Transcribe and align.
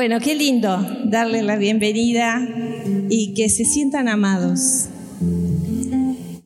Bueno, 0.00 0.18
qué 0.18 0.34
lindo 0.34 0.78
darles 1.04 1.44
la 1.44 1.56
bienvenida 1.58 2.40
y 3.10 3.34
que 3.34 3.50
se 3.50 3.66
sientan 3.66 4.08
amados. 4.08 4.88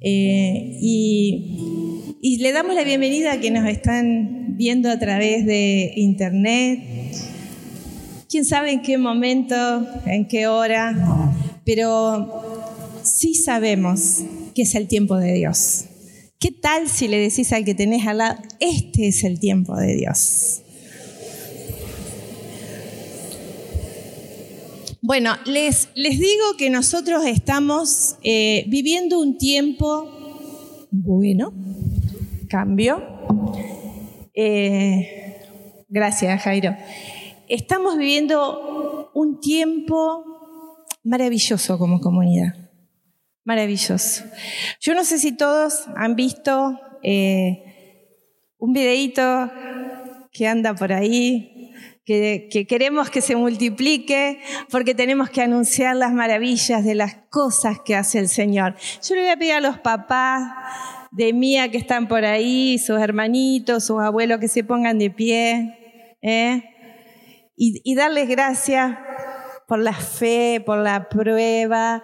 Eh, 0.00 0.76
y, 0.80 2.16
y 2.20 2.38
le 2.38 2.50
damos 2.50 2.74
la 2.74 2.82
bienvenida 2.82 3.30
a 3.30 3.38
quienes 3.38 3.62
nos 3.62 3.70
están 3.70 4.56
viendo 4.56 4.90
a 4.90 4.98
través 4.98 5.46
de 5.46 5.92
internet. 5.94 6.80
Quién 8.28 8.44
sabe 8.44 8.72
en 8.72 8.82
qué 8.82 8.98
momento, 8.98 9.86
en 10.04 10.26
qué 10.26 10.48
hora, 10.48 11.32
pero 11.64 12.60
sí 13.04 13.34
sabemos 13.34 14.24
que 14.56 14.62
es 14.62 14.74
el 14.74 14.88
tiempo 14.88 15.16
de 15.16 15.32
Dios. 15.32 15.84
¿Qué 16.40 16.50
tal 16.50 16.88
si 16.88 17.06
le 17.06 17.18
decís 17.18 17.52
al 17.52 17.64
que 17.64 17.76
tenés 17.76 18.04
al 18.04 18.18
lado, 18.18 18.36
este 18.58 19.06
es 19.06 19.22
el 19.22 19.38
tiempo 19.38 19.76
de 19.76 19.94
Dios? 19.94 20.63
Bueno, 25.06 25.34
les, 25.44 25.90
les 25.94 26.18
digo 26.18 26.56
que 26.56 26.70
nosotros 26.70 27.26
estamos 27.26 28.16
eh, 28.22 28.64
viviendo 28.68 29.20
un 29.20 29.36
tiempo 29.36 30.88
bueno, 30.90 31.52
cambio. 32.48 33.02
Eh, 34.32 35.42
gracias, 35.90 36.40
Jairo. 36.40 36.74
Estamos 37.50 37.98
viviendo 37.98 39.10
un 39.12 39.40
tiempo 39.40 40.24
maravilloso 41.02 41.78
como 41.78 42.00
comunidad. 42.00 42.54
Maravilloso. 43.44 44.24
Yo 44.80 44.94
no 44.94 45.04
sé 45.04 45.18
si 45.18 45.36
todos 45.36 45.84
han 45.96 46.16
visto 46.16 46.80
eh, 47.02 47.62
un 48.56 48.72
videíto 48.72 49.50
que 50.32 50.48
anda 50.48 50.74
por 50.74 50.94
ahí 50.94 51.53
que, 52.04 52.66
queremos 52.68 53.08
que 53.10 53.20
se 53.20 53.34
multiplique 53.34 54.40
porque 54.70 54.94
tenemos 54.94 55.30
que 55.30 55.42
anunciar 55.42 55.96
las 55.96 56.12
maravillas 56.12 56.84
de 56.84 56.94
las 56.94 57.16
cosas 57.30 57.78
que 57.84 57.96
hace 57.96 58.18
el 58.18 58.28
Señor. 58.28 58.76
Yo 59.02 59.14
le 59.14 59.22
voy 59.22 59.30
a 59.30 59.36
pedir 59.36 59.52
a 59.54 59.60
los 59.60 59.78
papás 59.78 60.42
de 61.12 61.32
Mía 61.32 61.70
que 61.70 61.78
están 61.78 62.08
por 62.08 62.24
ahí, 62.24 62.78
sus 62.78 63.00
hermanitos, 63.00 63.84
sus 63.84 64.02
abuelos 64.02 64.38
que 64.40 64.48
se 64.48 64.64
pongan 64.64 64.98
de 64.98 65.10
pie 65.10 65.78
¿eh? 66.20 66.62
y, 67.56 67.80
y 67.84 67.94
darles 67.94 68.28
gracias 68.28 68.98
por 69.66 69.78
la 69.78 69.94
fe, 69.94 70.62
por 70.64 70.78
la 70.78 71.08
prueba 71.08 72.02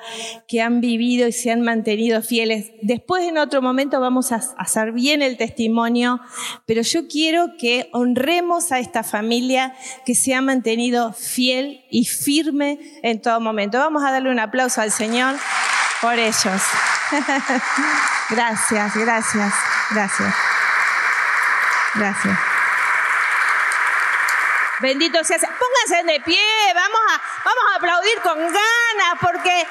que 0.49 0.63
han 0.63 0.81
vivido 0.81 1.29
y 1.29 1.33
se 1.33 1.51
han 1.51 1.61
mantenido 1.61 2.23
fieles. 2.23 2.73
Después 2.83 3.25
en 3.25 3.39
otro 3.39 3.63
momento 3.63 4.01
vamos 4.01 4.33
a 4.33 4.41
hacer 4.57 4.93
bien 4.93 5.23
el 5.23 5.37
testimonio, 5.37 6.21
pero 6.67 6.83
yo 6.83 7.07
quiero 7.09 7.49
que 7.59 7.89
honremos 7.93 8.73
a 8.73 8.79
esta 8.79 9.03
familia 9.03 9.75
que 10.07 10.15
se 10.15 10.35
ha 10.35 10.41
mantenido 10.41 11.13
fiel 11.13 11.85
y 11.91 12.05
firme 12.05 12.79
en 13.03 13.21
todo 13.21 13.41
momento. 13.41 13.79
Vamos 13.79 14.03
a 14.05 14.13
darle 14.13 14.31
un 14.31 14.41
aplauso 14.41 14.81
al 14.81 14.91
Señor 14.91 15.37
por 16.01 16.19
ellos. 16.19 16.63
gracias, 18.31 18.97
gracias, 18.97 19.55
gracias. 19.91 20.35
Gracias. 21.95 22.50
Bendito 24.81 25.23
sea. 25.25 25.39
Pónganse 25.39 26.11
de 26.11 26.21
pie, 26.21 26.73
vamos 26.75 27.01
a, 27.11 27.21
vamos 27.45 27.65
a 27.73 27.77
aplaudir 27.77 28.21
con 28.23 28.39
ganas, 28.39 29.21
porque 29.21 29.67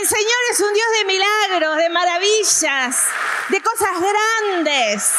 el 0.00 0.08
Señor 0.08 0.38
es 0.52 0.60
un 0.60 0.72
Dios 0.72 0.86
de 0.98 1.04
milagros, 1.06 1.76
de 1.76 1.88
maravillas, 1.88 3.04
de 3.48 3.62
cosas 3.62 3.90
grandes, 4.00 5.14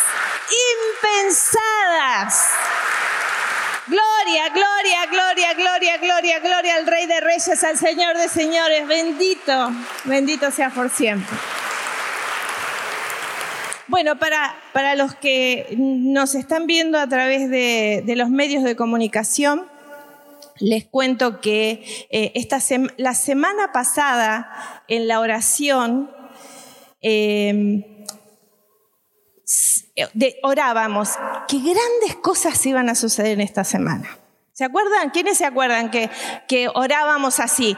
impensadas. 1.02 2.50
Gloria, 3.88 4.50
gloria, 4.50 5.06
gloria, 5.08 5.54
gloria, 5.54 5.98
gloria, 5.98 6.40
gloria 6.40 6.76
al 6.76 6.88
Rey 6.88 7.08
de 7.08 7.20
Reyes, 7.20 7.64
al 7.64 7.78
Señor 7.78 8.18
de 8.18 8.30
Señores. 8.30 8.88
Bendito, 8.88 9.72
bendito 10.06 10.52
sea 10.52 10.70
por 10.70 10.90
siempre. 10.90 11.36
Bueno, 13.90 14.20
para, 14.20 14.56
para 14.72 14.94
los 14.94 15.16
que 15.16 15.66
nos 15.76 16.36
están 16.36 16.68
viendo 16.68 17.00
a 17.00 17.10
través 17.10 17.50
de, 17.50 18.04
los 18.16 18.30
medios 18.30 18.64
de 18.64 18.76
comunicación, 18.76 19.66
les 20.60 20.86
cuento 20.86 21.42
que 21.42 22.08
eh, 22.12 22.32
esta 22.36 22.60
la 22.98 23.16
semana 23.16 23.72
pasada 23.72 24.84
en 24.88 25.08
la 25.08 25.20
oración 25.20 26.12
em, 27.02 27.84
orábamos 30.44 31.10
que 31.48 31.58
grandes 31.58 32.16
cosas 32.22 32.64
iban 32.68 32.90
a 32.90 32.96
suceder 32.96 33.32
en 33.32 33.42
esta 33.42 33.64
semana. 33.64 34.20
¿Se 34.54 34.66
acuerdan? 34.66 35.10
¿Quiénes 35.10 35.40
se 35.40 35.46
acuerdan 35.46 35.90
que, 35.90 36.12
que 36.48 36.70
orábamos 36.76 37.40
así? 37.40 37.76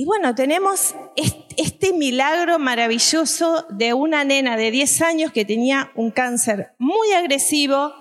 Y 0.00 0.04
bueno, 0.04 0.32
tenemos 0.32 0.94
este 1.56 1.92
milagro 1.92 2.60
maravilloso 2.60 3.66
de 3.68 3.94
una 3.94 4.22
nena 4.22 4.56
de 4.56 4.70
10 4.70 5.02
años 5.02 5.32
que 5.32 5.44
tenía 5.44 5.90
un 5.96 6.12
cáncer 6.12 6.70
muy 6.78 7.10
agresivo, 7.14 7.92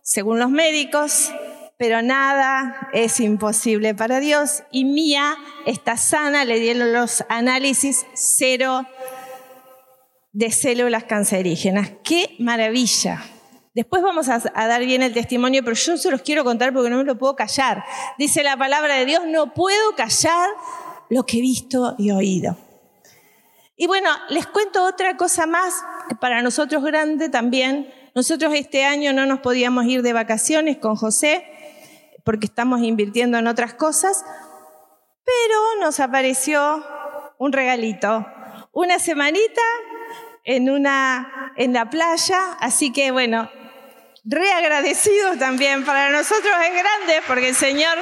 según 0.00 0.38
los 0.38 0.48
médicos, 0.48 1.30
pero 1.76 2.00
nada 2.00 2.88
es 2.94 3.20
imposible 3.20 3.94
para 3.94 4.18
Dios. 4.18 4.62
Y 4.72 4.86
Mía 4.86 5.36
está 5.66 5.98
sana, 5.98 6.46
le 6.46 6.58
dieron 6.58 6.94
los 6.94 7.22
análisis 7.28 8.06
cero 8.14 8.86
de 10.32 10.50
células 10.50 11.04
cancerígenas. 11.04 11.90
¡Qué 12.02 12.34
maravilla! 12.38 13.22
Después 13.74 14.02
vamos 14.02 14.30
a, 14.30 14.42
a, 14.54 14.66
dar 14.66 14.86
bien 14.86 15.02
el 15.02 15.12
testimonio, 15.12 15.62
pero 15.62 15.76
yo 15.76 15.98
se 15.98 16.10
los 16.10 16.22
quiero 16.22 16.44
contar 16.44 16.72
porque 16.72 16.88
no 16.88 16.96
me 16.96 17.04
lo 17.04 17.18
puedo 17.18 17.36
callar. 17.36 17.84
Dice 18.16 18.42
la 18.42 18.56
palabra 18.56 18.96
de 18.96 19.04
Dios, 19.04 19.22
no 19.26 19.52
puedo 19.52 19.94
callar 19.96 20.48
lo 21.10 21.26
que 21.26 21.38
he 21.38 21.40
visto 21.40 21.94
y 21.98 22.10
oído. 22.12 22.56
Y 23.76 23.86
bueno, 23.86 24.10
les 24.28 24.46
cuento 24.46 24.84
otra 24.84 25.16
cosa 25.16 25.46
más, 25.46 25.74
que 26.08 26.14
para 26.14 26.42
nosotros 26.42 26.82
grande 26.82 27.28
también. 27.28 27.92
Nosotros 28.14 28.52
este 28.54 28.84
año 28.84 29.12
no 29.12 29.26
nos 29.26 29.40
podíamos 29.40 29.86
ir 29.86 30.02
de 30.02 30.12
vacaciones 30.12 30.78
con 30.78 30.96
José, 30.96 31.44
porque 32.24 32.46
estamos 32.46 32.80
invirtiendo 32.82 33.38
en 33.38 33.46
otras 33.46 33.74
cosas, 33.74 34.24
pero 35.24 35.80
nos 35.80 36.00
apareció 36.00 36.84
un 37.38 37.52
regalito, 37.52 38.26
una 38.72 38.98
semanita 38.98 39.62
en, 40.44 40.70
una, 40.70 41.52
en 41.56 41.72
la 41.72 41.88
playa, 41.88 42.52
así 42.60 42.92
que 42.92 43.10
bueno, 43.10 43.50
reagradecidos 44.24 45.38
también. 45.38 45.84
Para 45.84 46.10
nosotros 46.10 46.52
es 46.66 46.72
grande 46.72 47.22
porque 47.26 47.48
el 47.48 47.54
Señor 47.54 47.96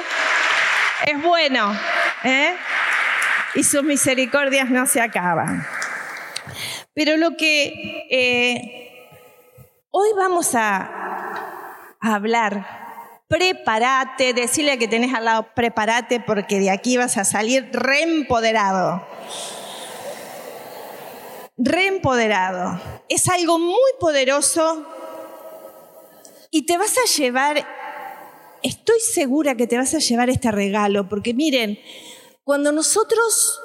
es 1.05 1.21
bueno. 1.23 1.73
¿eh? 2.23 2.55
Y 3.55 3.63
sus 3.63 3.83
misericordias 3.83 4.69
no 4.69 4.85
se 4.85 5.01
acaban. 5.01 5.65
Pero 6.93 7.17
lo 7.17 7.37
que 7.37 8.07
eh, 8.09 8.89
hoy 9.91 10.09
vamos 10.15 10.53
a, 10.55 11.95
hablar, 12.01 13.23
prepárate, 13.27 14.33
decirle 14.33 14.77
que 14.77 14.87
tenés 14.87 15.13
al 15.13 15.25
lado, 15.25 15.47
prepárate 15.53 16.19
porque 16.19 16.59
de 16.59 16.69
aquí 16.69 16.97
vas 16.97 17.17
a 17.17 17.25
salir 17.25 17.69
reempoderado. 17.73 19.05
Reempoderado. 21.57 22.81
Es 23.09 23.27
algo 23.27 23.59
muy 23.59 23.91
poderoso 23.99 24.85
y 26.51 26.65
te 26.65 26.77
vas 26.77 26.97
a 26.97 27.05
llevar, 27.17 27.65
estoy 28.63 28.99
segura 28.99 29.55
que 29.55 29.67
te 29.67 29.77
vas 29.77 29.93
a 29.93 29.99
llevar 29.99 30.29
este 30.29 30.51
regalo, 30.51 31.07
porque 31.07 31.33
miren, 31.33 31.79
cuando 32.49 32.71
nosotros 32.71 33.61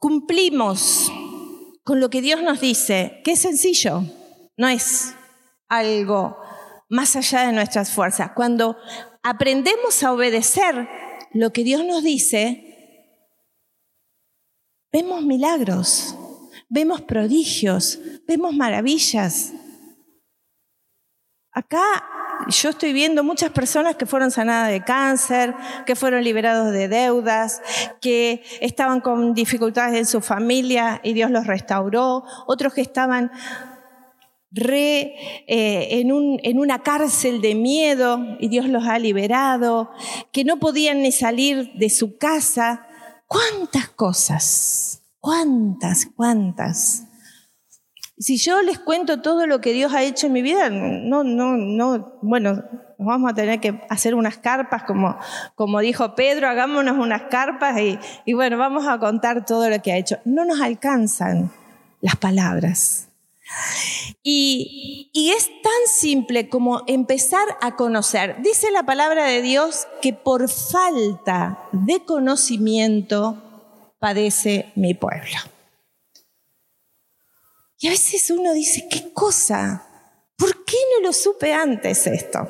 cumplimos 0.00 1.08
con 1.84 2.00
lo 2.00 2.10
que 2.10 2.20
Dios 2.20 2.42
nos 2.42 2.60
dice, 2.60 3.20
que 3.22 3.30
es 3.30 3.42
sencillo, 3.42 4.02
no 4.56 4.66
es 4.66 5.14
algo 5.68 6.36
más 6.88 7.14
allá 7.14 7.46
de 7.46 7.52
nuestras 7.52 7.92
fuerzas. 7.92 8.32
Cuando 8.34 8.76
aprendemos 9.22 10.02
a 10.02 10.12
obedecer 10.12 10.88
lo 11.32 11.52
que 11.52 11.62
Dios 11.62 11.84
nos 11.84 12.02
dice, 12.02 13.30
vemos 14.90 15.22
milagros, 15.22 16.16
vemos 16.68 17.02
prodigios, 17.02 18.00
vemos 18.26 18.52
maravillas. 18.52 19.52
Acá 21.52 22.13
yo 22.48 22.70
estoy 22.70 22.92
viendo 22.92 23.24
muchas 23.24 23.50
personas 23.50 23.96
que 23.96 24.06
fueron 24.06 24.30
sanadas 24.30 24.70
de 24.70 24.82
cáncer, 24.82 25.54
que 25.86 25.96
fueron 25.96 26.24
liberados 26.24 26.72
de 26.72 26.88
deudas, 26.88 27.62
que 28.00 28.42
estaban 28.60 29.00
con 29.00 29.34
dificultades 29.34 29.96
en 29.96 30.06
su 30.06 30.20
familia 30.20 31.00
y 31.02 31.12
Dios 31.12 31.30
los 31.30 31.46
restauró, 31.46 32.24
otros 32.46 32.74
que 32.74 32.80
estaban 32.80 33.30
re, 34.50 35.14
eh, 35.46 36.00
en, 36.00 36.12
un, 36.12 36.38
en 36.42 36.58
una 36.58 36.82
cárcel 36.82 37.40
de 37.40 37.54
miedo 37.54 38.20
y 38.38 38.48
Dios 38.48 38.68
los 38.68 38.86
ha 38.86 38.98
liberado, 38.98 39.90
que 40.32 40.44
no 40.44 40.58
podían 40.58 41.02
ni 41.02 41.12
salir 41.12 41.72
de 41.74 41.90
su 41.90 42.16
casa. 42.18 42.86
¿Cuántas 43.26 43.88
cosas? 43.88 45.02
¿Cuántas? 45.18 46.06
¿Cuántas? 46.14 47.04
Si 48.16 48.36
yo 48.36 48.62
les 48.62 48.78
cuento 48.78 49.20
todo 49.20 49.46
lo 49.46 49.60
que 49.60 49.72
Dios 49.72 49.92
ha 49.92 50.02
hecho 50.02 50.28
en 50.28 50.32
mi 50.34 50.42
vida, 50.42 50.70
no, 50.70 51.24
no, 51.24 51.56
no, 51.56 52.18
bueno, 52.22 52.62
vamos 52.98 53.30
a 53.30 53.34
tener 53.34 53.60
que 53.60 53.80
hacer 53.90 54.14
unas 54.14 54.38
carpas, 54.38 54.84
como, 54.84 55.18
como 55.56 55.80
dijo 55.80 56.14
Pedro, 56.14 56.48
hagámonos 56.48 56.96
unas 56.96 57.22
carpas 57.22 57.78
y, 57.80 57.98
y 58.24 58.34
bueno, 58.34 58.56
vamos 58.56 58.86
a 58.86 58.98
contar 58.98 59.44
todo 59.44 59.68
lo 59.68 59.82
que 59.82 59.92
ha 59.92 59.96
hecho. 59.96 60.18
No 60.24 60.44
nos 60.44 60.60
alcanzan 60.60 61.50
las 62.00 62.16
palabras. 62.16 63.08
Y, 64.22 65.10
y, 65.12 65.30
es 65.30 65.46
tan 65.62 65.72
simple 65.86 66.48
como 66.48 66.82
empezar 66.86 67.46
a 67.60 67.76
conocer. 67.76 68.36
Dice 68.42 68.70
la 68.70 68.84
palabra 68.84 69.26
de 69.26 69.42
Dios 69.42 69.86
que 70.00 70.12
por 70.12 70.48
falta 70.48 71.58
de 71.72 72.04
conocimiento 72.04 73.42
padece 73.98 74.72
mi 74.76 74.94
pueblo. 74.94 75.36
Y 77.84 77.88
a 77.88 77.90
veces 77.90 78.30
uno 78.30 78.54
dice, 78.54 78.88
¿qué 78.90 79.12
cosa? 79.12 79.86
¿Por 80.38 80.64
qué 80.64 80.78
no 80.94 81.06
lo 81.06 81.12
supe 81.12 81.52
antes 81.52 82.06
esto? 82.06 82.48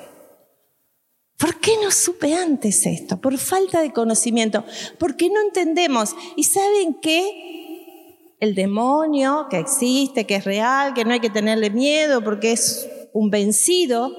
¿Por 1.37 1.59
qué 1.59 1.73
no 1.83 1.91
supe 1.91 2.37
antes 2.37 2.87
esto? 2.87 3.21
Por 3.21 3.37
falta 3.39 3.81
de 3.83 3.93
conocimiento, 3.93 4.65
porque 4.97 5.31
no 5.31 5.41
entendemos. 5.41 6.15
¿Y 6.37 6.45
saben 6.45 7.01
qué? 7.03 8.37
El 8.39 8.55
demonio 8.55 9.49
que 9.51 9.59
existe, 9.59 10.25
que 10.25 10.37
es 10.37 10.45
real, 10.45 10.95
que 10.95 11.05
no 11.05 11.15
hay 11.15 11.19
que 11.19 11.31
tenerle 11.31 11.71
miedo 11.71 12.23
porque 12.23 12.53
es 12.53 12.89
un 13.13 13.29
vencido, 13.31 14.17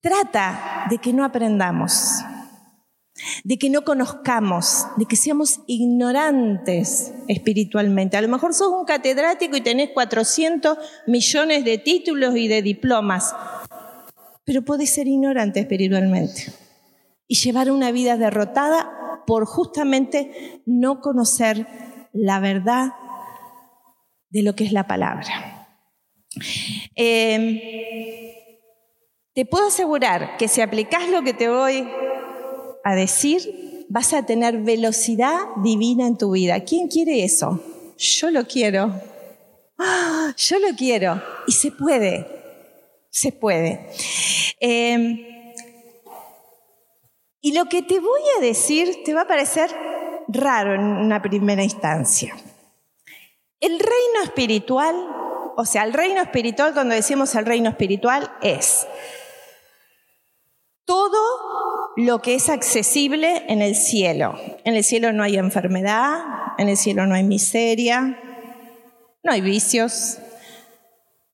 trata 0.00 0.86
de 0.90 0.98
que 0.98 1.12
no 1.12 1.24
aprendamos 1.24 2.20
de 3.44 3.58
que 3.58 3.70
no 3.70 3.84
conozcamos, 3.84 4.86
de 4.96 5.06
que 5.06 5.16
seamos 5.16 5.60
ignorantes 5.66 7.12
espiritualmente. 7.26 8.16
A 8.16 8.22
lo 8.22 8.28
mejor 8.28 8.54
sos 8.54 8.68
un 8.68 8.84
catedrático 8.84 9.56
y 9.56 9.60
tenés 9.60 9.90
400 9.90 10.78
millones 11.06 11.64
de 11.64 11.78
títulos 11.78 12.36
y 12.36 12.48
de 12.48 12.62
diplomas, 12.62 13.34
pero 14.44 14.62
podés 14.62 14.90
ser 14.90 15.08
ignorante 15.08 15.60
espiritualmente 15.60 16.52
y 17.26 17.36
llevar 17.36 17.70
una 17.70 17.92
vida 17.92 18.16
derrotada 18.16 19.22
por 19.26 19.44
justamente 19.44 20.62
no 20.64 21.00
conocer 21.00 21.66
la 22.12 22.40
verdad 22.40 22.92
de 24.30 24.42
lo 24.42 24.54
que 24.54 24.64
es 24.64 24.72
la 24.72 24.86
palabra. 24.86 25.68
Em, 26.94 27.60
te 29.34 29.44
puedo 29.44 29.68
asegurar 29.68 30.36
que 30.36 30.48
si 30.48 30.60
aplicás 30.60 31.08
lo 31.10 31.22
que 31.22 31.34
te 31.34 31.48
voy 31.48 31.86
a 32.84 32.94
decir, 32.94 33.86
vas 33.88 34.12
a 34.12 34.24
tener 34.24 34.58
velocidad 34.58 35.38
divina 35.56 36.06
en 36.06 36.18
tu 36.18 36.32
vida. 36.32 36.60
¿Quién 36.64 36.88
quiere 36.88 37.24
eso? 37.24 37.60
Yo 37.96 38.30
lo 38.30 38.46
quiero. 38.46 38.92
¡Ah! 39.78 40.34
Yo 40.36 40.58
lo 40.58 40.68
quiero. 40.76 41.22
Y 41.46 41.52
se 41.52 41.72
puede. 41.72 42.26
Se 43.10 43.32
puede. 43.32 43.90
Em, 44.60 45.24
y 47.40 47.52
lo 47.52 47.66
que 47.66 47.82
te 47.82 48.00
voy 48.00 48.20
a 48.36 48.40
decir 48.42 49.02
te 49.04 49.14
va 49.14 49.22
a 49.22 49.26
parecer 49.26 49.70
raro 50.28 50.74
en 50.74 50.82
una 50.82 51.22
primera 51.22 51.62
instancia. 51.62 52.36
El 53.60 53.78
reino 53.78 54.22
espiritual, 54.22 54.94
o 55.56 55.64
sea, 55.64 55.84
el 55.84 55.92
reino 55.92 56.20
espiritual, 56.20 56.74
cuando 56.74 56.94
decimos 56.94 57.34
el 57.34 57.46
reino 57.46 57.70
espiritual, 57.70 58.30
es 58.42 58.86
todo 60.84 61.18
lo 61.98 62.22
que 62.22 62.36
es 62.36 62.48
accesible 62.48 63.42
en 63.48 63.60
el 63.60 63.74
cielo. 63.74 64.38
En 64.62 64.76
el 64.76 64.84
cielo 64.84 65.12
no 65.12 65.24
hay 65.24 65.36
enfermedad, 65.36 66.20
en 66.56 66.68
el 66.68 66.76
cielo 66.76 67.08
no 67.08 67.16
hay 67.16 67.24
miseria, 67.24 68.20
no 69.24 69.32
hay 69.32 69.40
vicios. 69.40 70.18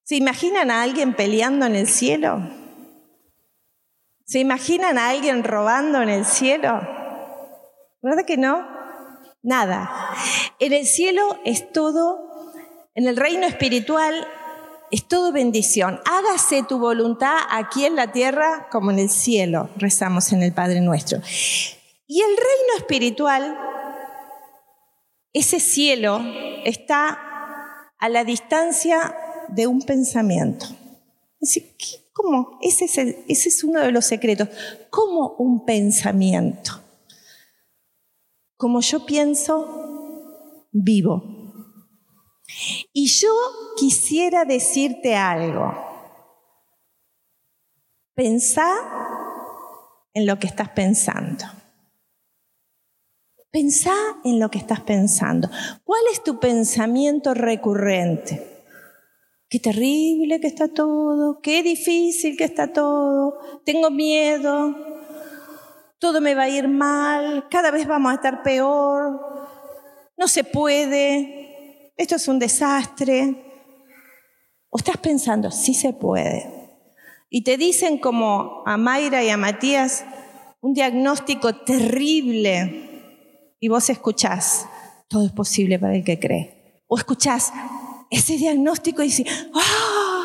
¿Se 0.05 0.17
imaginan 0.17 0.71
a 0.71 0.81
alguien 0.81 1.13
peleando 1.13 1.67
en 1.67 1.77
el 1.77 1.87
cielo? 1.87 2.49
¿Se 4.25 4.39
imaginan 4.39 4.97
a 4.97 5.11
alguien 5.11 5.45
robando 5.45 6.01
en 6.01 6.09
el 6.09 6.25
cielo? 6.25 6.81
¿Verdad 8.01 8.25
que 8.27 8.39
no? 8.39 8.67
Nada. 9.43 9.91
En 10.61 10.73
el 10.73 10.87
cielo 10.87 11.41
es 11.45 11.73
todo, 11.73 12.55
en 12.95 13.07
el 13.07 13.19
reino 13.19 13.47
espiritual 13.47 14.27
es 14.95 15.09
todo 15.09 15.33
bendición. 15.33 15.99
Hágase 16.05 16.63
tu 16.63 16.79
voluntad 16.79 17.37
aquí 17.51 17.85
en 17.85 17.97
la 17.97 18.13
tierra 18.13 18.69
como 18.71 18.93
en 18.93 19.01
el 19.01 19.11
cielo, 19.11 19.69
rezamos 19.77 20.33
en 20.33 20.41
el 20.45 20.53
Padre 20.53 20.81
nuestro. 20.81 21.19
Y 22.07 22.21
el 22.21 22.37
reino 22.37 22.79
espiritual, 22.79 23.59
ese 25.33 25.59
cielo 25.59 26.21
está 26.65 27.19
a 27.99 28.09
la 28.09 28.23
distancia 28.23 29.17
de 29.49 29.67
un 29.67 29.83
pensamiento. 29.83 30.67
¿Cómo? 32.13 32.61
Ese 32.63 32.85
es, 32.85 32.97
ese 32.97 33.49
es 33.49 33.65
uno 33.65 33.81
de 33.81 33.91
los 33.91 34.05
secretos. 34.05 34.49
¿Cómo 34.91 35.35
un 35.39 35.65
pensamiento? 35.65 36.71
Como 38.57 38.81
yo 38.81 39.05
pienso, 39.05 40.69
vivo. 40.71 41.25
Y 42.97 43.09
yo 43.09 43.29
quisiera 43.77 44.45
decirte 44.45 45.17
algo. 45.17 45.75
Pensá 48.15 48.73
en 50.15 50.27
lo 50.27 50.39
que 50.39 50.47
estás 50.47 50.69
pensando. 50.69 51.45
Pensá 53.51 53.95
en 54.25 54.39
lo 54.39 54.49
que 54.49 54.59
estás 54.59 54.81
pensando. 54.81 55.51
¿Cuál 55.83 56.03
es 56.13 56.23
tu 56.23 56.39
pensamiento 56.39 57.35
recurrente? 57.35 58.63
Qué 59.49 59.59
terrible 59.59 60.41
que 60.41 60.47
está 60.47 60.69
todo, 60.69 61.41
qué 61.41 61.65
difícil 61.65 62.37
que 62.37 62.45
está 62.45 62.73
todo, 62.73 63.39
tengo 63.65 63.91
miedo, 63.91 64.75
todo 65.99 66.21
me 66.21 66.35
va 66.35 66.43
a 66.45 66.49
ir 66.49 66.69
mal, 66.69 67.49
cada 67.51 67.71
vez 67.71 67.87
vamos 67.87 68.13
a 68.13 68.17
estar 68.17 68.43
peor, 68.43 69.21
no 70.17 70.29
se 70.29 70.43
puede, 70.43 71.44
esto 71.97 72.17
es 72.17 72.29
un 72.29 72.39
desastre. 72.39 73.45
O 74.71 74.79
estás 74.79 74.97
pensando, 74.97 75.51
sí 75.51 75.75
se 75.75 75.93
puede. 75.93 76.51
Y 77.31 77.45
te 77.45 77.57
dicen 77.57 77.99
como 77.99 78.63
a 78.67 78.77
Mayra 78.77 79.23
y 79.23 79.31
a 79.31 79.37
Matías 79.37 80.05
un 80.61 80.73
diagnóstico 80.73 81.55
terrible 81.57 83.55
y 83.61 83.69
vos 83.69 83.89
escuchás, 83.91 84.67
todo 85.09 85.27
es 85.27 85.33
posible 85.33 85.79
para 85.79 85.95
el 85.95 86.05
que 86.05 86.19
cree. 86.19 86.83
O 86.87 86.99
escuchás 86.99 87.53
ese 88.11 88.37
diagnóstico 88.37 89.03
y 89.03 89.07
dices, 89.07 89.27
¡ah! 89.55 90.25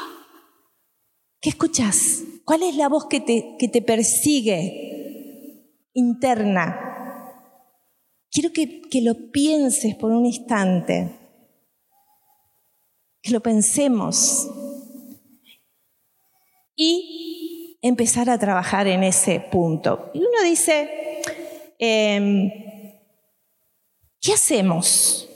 ¿Qué 1.41 1.49
escuchás? 1.49 2.23
¿Cuál 2.45 2.63
es 2.63 2.75
la 2.75 2.89
voz 2.89 3.05
que 3.05 3.21
te, 3.21 3.55
que 3.57 3.67
te 3.67 3.81
persigue 3.81 5.87
interna? 5.93 6.85
Quiero 8.31 8.51
que, 8.51 8.81
que 8.81 9.01
lo 9.01 9.31
pienses 9.31 9.95
por 9.95 10.11
un 10.11 10.25
instante 10.25 11.18
que 13.21 13.31
lo 13.31 13.41
pensemos 13.41 14.49
y 16.75 17.77
empezar 17.81 18.29
a 18.29 18.39
trabajar 18.39 18.87
en 18.87 19.03
ese 19.03 19.39
punto. 19.39 20.11
Y 20.13 20.19
uno 20.19 20.43
dice, 20.43 21.21
em, 21.77 22.49
¿qué 24.21 24.33
hacemos? 24.33 25.29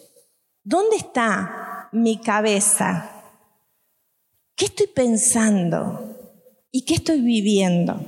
¿Dónde 0.64 0.98
está 0.98 1.90
mi 1.92 2.18
cabeza? 2.20 3.10
¿Qué 4.56 4.66
estoy 4.66 4.88
pensando? 4.88 6.16
¿Y 6.72 6.86
qué 6.86 6.96
estoy 6.96 7.22
viviendo? 7.22 8.00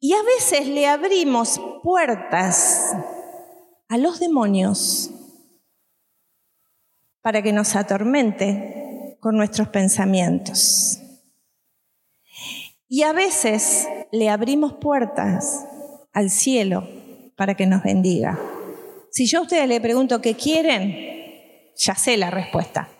Y 0.00 0.12
a 0.12 0.22
veces 0.22 0.66
le 0.66 0.86
abrimos 0.86 1.60
puertas 1.82 2.94
a 3.88 3.98
los 3.98 4.18
demonios 4.20 5.10
para 7.24 7.40
que 7.40 7.54
nos 7.54 7.74
atormente 7.74 9.16
con 9.18 9.38
nuestros 9.38 9.68
pensamientos. 9.68 10.98
Y 12.86 13.02
a 13.02 13.14
veces 13.14 13.88
le 14.12 14.28
abrimos 14.28 14.74
puertas 14.74 15.64
al 16.12 16.28
cielo 16.28 16.86
para 17.34 17.54
que 17.54 17.64
nos 17.64 17.82
bendiga. 17.82 18.38
Si 19.10 19.24
yo 19.24 19.38
a 19.38 19.42
ustedes 19.44 19.66
le 19.66 19.80
pregunto 19.80 20.20
qué 20.20 20.34
quieren, 20.34 21.72
ya 21.74 21.94
sé 21.94 22.18
la 22.18 22.30
respuesta. 22.30 22.90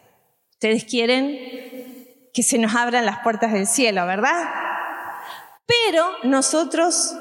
Ustedes 0.53 0.85
quieren 0.85 2.31
que 2.33 2.43
se 2.43 2.57
nos 2.57 2.75
abran 2.75 3.05
las 3.05 3.19
puertas 3.19 3.53
del 3.53 3.67
cielo, 3.67 4.07
¿verdad? 4.07 4.43
Pero 5.67 6.07
nosotros 6.23 7.15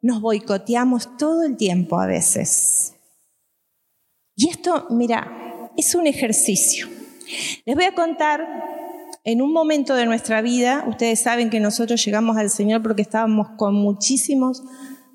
nos 0.00 0.20
boicoteamos 0.20 1.16
todo 1.16 1.44
el 1.44 1.56
tiempo 1.56 2.00
a 2.00 2.06
veces. 2.06 2.96
Y 4.34 4.50
esto, 4.50 4.88
mira, 4.90 5.41
es 5.76 5.94
un 5.94 6.06
ejercicio. 6.06 6.88
Les 7.64 7.74
voy 7.74 7.84
a 7.84 7.94
contar 7.94 8.46
en 9.24 9.40
un 9.40 9.52
momento 9.52 9.94
de 9.94 10.06
nuestra 10.06 10.42
vida, 10.42 10.84
ustedes 10.88 11.20
saben 11.20 11.48
que 11.48 11.60
nosotros 11.60 12.04
llegamos 12.04 12.36
al 12.36 12.50
Señor 12.50 12.82
porque 12.82 13.02
estábamos 13.02 13.50
con 13.56 13.74
muchísimos, 13.74 14.62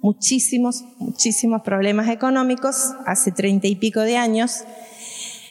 muchísimos, 0.02 0.86
muchísimos 0.98 1.62
problemas 1.62 2.08
económicos 2.08 2.94
hace 3.06 3.32
treinta 3.32 3.68
y 3.68 3.76
pico 3.76 4.00
de 4.02 4.16
años. 4.16 4.64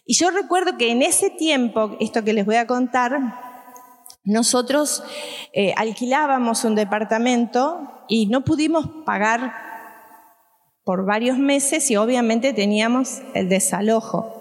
Y 0.07 0.15
yo 0.15 0.31
recuerdo 0.31 0.79
que 0.79 0.91
en 0.91 1.03
ese 1.03 1.29
tiempo, 1.31 1.97
esto 2.01 2.25
que 2.25 2.33
les 2.33 2.47
voy 2.47 2.57
a 2.57 2.67
contar, 2.67 3.19
nosotros 4.25 5.05
eh, 5.53 5.75
alquilábamos 5.77 6.65
un 6.65 6.75
departamento 6.75 8.05
y 8.09 8.27
no 8.27 8.45
pudimos 8.45 8.89
pagar 9.05 9.53
por 10.85 11.05
varios 11.05 11.37
meses 11.37 11.91
y 11.91 11.97
obviamente 11.97 12.53
teníamos 12.53 13.21
el 13.35 13.49
desalojo. 13.49 14.36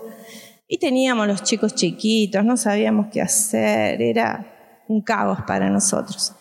Y 0.68 0.80
teníamos 0.80 1.28
los 1.28 1.44
chicos 1.44 1.76
chiquitos, 1.76 2.44
no 2.44 2.58
sabíamos 2.58 3.08
qué 3.12 3.22
hacer, 3.22 4.02
era 4.02 4.84
un 4.88 5.02
caos 5.02 5.40
para 5.48 5.70
nosotros. 5.70 6.34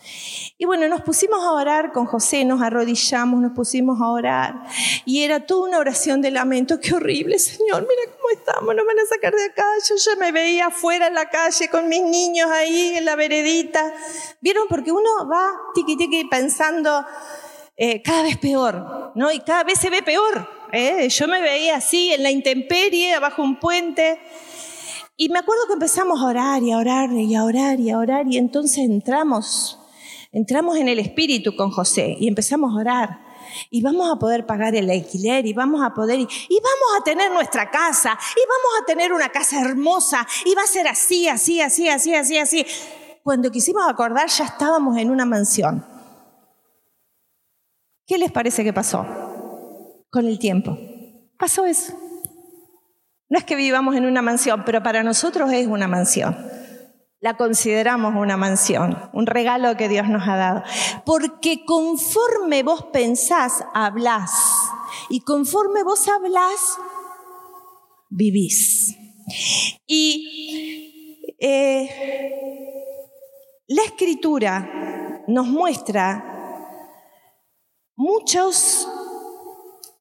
Y 0.56 0.66
bueno, 0.66 0.88
nos 0.88 1.02
pusimos 1.02 1.42
a 1.44 1.52
orar 1.52 1.92
con 1.92 2.06
José, 2.06 2.44
nos 2.44 2.62
arrodillamos, 2.62 3.40
nos 3.40 3.52
pusimos 3.52 4.00
a 4.00 4.08
orar 4.08 4.54
y 5.04 5.22
era 5.22 5.46
toda 5.46 5.68
una 5.68 5.78
oración 5.78 6.22
de 6.22 6.30
lamento. 6.30 6.78
Qué 6.80 6.94
horrible, 6.94 7.38
Señor, 7.38 7.82
mira 7.82 8.12
cómo 8.16 8.30
estamos, 8.32 8.74
nos 8.74 8.86
van 8.86 8.98
a 8.98 9.06
sacar 9.06 9.34
de 9.34 9.44
acá. 9.44 9.64
Yo 9.88 9.96
ya 9.96 10.16
me 10.18 10.32
veía 10.32 10.66
afuera 10.66 11.08
en 11.08 11.14
la 11.14 11.28
calle 11.28 11.68
con 11.68 11.88
mis 11.88 12.02
niños 12.02 12.50
ahí 12.50 12.94
en 12.96 13.04
la 13.04 13.16
veredita. 13.16 13.92
¿Vieron? 14.40 14.66
Porque 14.68 14.92
uno 14.92 15.28
va 15.30 15.50
tiqui 15.74 15.96
tiqui 15.96 16.24
pensando 16.26 17.04
eh, 17.76 18.02
cada 18.02 18.22
vez 18.22 18.38
peor, 18.38 19.12
¿no? 19.16 19.32
Y 19.32 19.40
cada 19.40 19.64
vez 19.64 19.78
se 19.78 19.90
ve 19.90 20.02
peor. 20.02 20.63
¿Eh? 20.74 21.08
Yo 21.08 21.28
me 21.28 21.40
veía 21.40 21.76
así 21.76 22.12
en 22.12 22.22
la 22.22 22.30
intemperie, 22.30 23.14
abajo 23.14 23.42
un 23.42 23.58
puente. 23.58 24.20
Y 25.16 25.28
me 25.28 25.38
acuerdo 25.38 25.66
que 25.68 25.74
empezamos 25.74 26.20
a 26.20 26.26
orar 26.26 26.62
y 26.62 26.72
a 26.72 26.78
orar 26.78 27.12
y 27.12 27.34
a 27.34 27.44
orar 27.44 27.78
y 27.78 27.90
a 27.90 27.98
orar 27.98 28.26
y 28.28 28.36
entonces 28.36 28.78
entramos, 28.78 29.78
entramos 30.32 30.76
en 30.76 30.88
el 30.88 30.98
espíritu 30.98 31.54
con 31.54 31.70
José 31.70 32.16
y 32.18 32.26
empezamos 32.26 32.72
a 32.72 32.80
orar. 32.80 33.24
Y 33.70 33.82
vamos 33.82 34.10
a 34.10 34.18
poder 34.18 34.46
pagar 34.46 34.74
el 34.74 34.90
alquiler 34.90 35.46
y 35.46 35.52
vamos 35.52 35.84
a 35.84 35.94
poder, 35.94 36.18
y, 36.18 36.24
vamos 36.26 37.00
a 37.00 37.04
tener 37.04 37.30
nuestra 37.30 37.70
casa 37.70 38.18
y 38.34 38.40
vamos 38.40 38.82
a 38.82 38.86
tener 38.86 39.12
una 39.12 39.28
casa 39.28 39.60
hermosa 39.60 40.26
y 40.44 40.54
va 40.56 40.62
a 40.62 40.66
ser 40.66 40.88
así, 40.88 41.28
así, 41.28 41.60
así, 41.60 41.88
así, 41.88 42.14
así, 42.14 42.36
así. 42.36 42.66
Cuando 43.22 43.52
quisimos 43.52 43.88
acordar 43.88 44.28
ya 44.28 44.46
estábamos 44.46 44.96
en 44.98 45.10
una 45.10 45.24
mansión. 45.24 45.86
¿Qué 48.06 48.18
les 48.18 48.32
parece 48.32 48.64
que 48.64 48.72
pasó 48.72 49.23
con 50.14 50.28
el 50.28 50.38
tiempo? 50.38 50.78
Pasó 51.36 51.66
eso. 51.66 51.92
No 53.28 53.36
es 53.36 53.44
que 53.44 53.56
vivamos 53.56 53.96
en 53.96 54.06
una 54.06 54.22
mansión, 54.22 54.62
pero 54.64 54.80
para 54.80 55.02
nosotros 55.02 55.50
es 55.52 55.66
una 55.66 55.88
mansión. 55.88 56.36
La 57.18 57.36
consideramos 57.36 58.14
una 58.14 58.36
mansión, 58.36 59.10
un 59.12 59.26
regalo 59.26 59.76
que 59.76 59.88
Dios 59.88 60.08
nos 60.08 60.28
ha 60.28 60.36
dado. 60.36 60.62
Porque 61.04 61.64
conforme 61.64 62.62
vos 62.62 62.84
pensás, 62.92 63.64
hablás. 63.74 64.30
Y 65.08 65.22
conforme 65.22 65.82
vos 65.82 66.06
hablás, 66.06 66.78
vivís. 68.08 68.96
Y 69.84 71.34
eh, 71.40 71.88
la 73.66 73.82
escritura 73.82 75.24
nos 75.26 75.48
muestra 75.48 76.30
muchos 77.96 78.88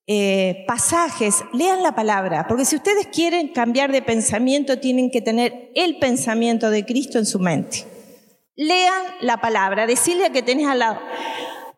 eh, 0.05 0.65
pasajes, 0.67 1.43
lean 1.53 1.81
la 1.81 1.95
palabra, 1.95 2.45
porque 2.47 2.65
si 2.65 2.75
ustedes 2.75 3.07
quieren 3.07 3.53
cambiar 3.53 3.91
de 3.91 4.01
pensamiento, 4.01 4.79
tienen 4.79 5.09
que 5.09 5.21
tener 5.21 5.71
el 5.75 5.97
pensamiento 5.97 6.69
de 6.69 6.85
Cristo 6.85 7.19
en 7.19 7.25
su 7.25 7.39
mente. 7.39 7.85
Lean 8.55 9.03
la 9.21 9.37
palabra, 9.37 9.87
decirle 9.87 10.25
a 10.25 10.31
que 10.31 10.43
tenés 10.43 10.67
al 10.67 10.79
lado, 10.79 10.99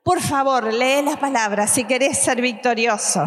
por 0.03 0.21
favor, 0.21 0.73
lee 0.73 1.03
la 1.03 1.19
palabra 1.19 1.67
si 1.67 1.83
querés 1.85 2.17
ser 2.17 2.41
victorioso. 2.41 3.21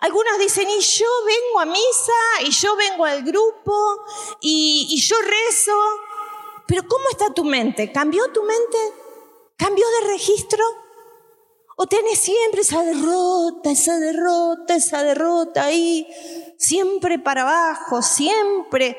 Algunos 0.00 0.38
dicen, 0.38 0.68
y 0.68 0.80
yo 0.80 1.06
vengo 1.26 1.60
a 1.60 1.66
misa, 1.66 2.12
y 2.46 2.50
yo 2.50 2.76
vengo 2.76 3.04
al 3.04 3.22
grupo, 3.22 3.74
y 4.40 4.98
yo 5.00 5.16
rezo, 5.20 5.72
pero 6.66 6.86
¿cómo 6.86 7.04
está 7.10 7.34
tu 7.34 7.44
mente? 7.44 7.90
¿Cambió 7.90 8.30
tu 8.30 8.42
mente? 8.42 8.78
¿Cambió 9.56 9.84
de 10.00 10.08
registro? 10.12 10.64
¿O 11.82 11.86
tenés 11.86 12.18
siempre 12.18 12.60
esa 12.60 12.82
derrota, 12.82 13.70
esa 13.70 13.98
derrota, 13.98 14.76
esa 14.76 15.02
derrota 15.02 15.64
ahí, 15.64 16.06
siempre 16.58 17.18
para 17.18 17.40
abajo, 17.40 18.02
siempre 18.02 18.98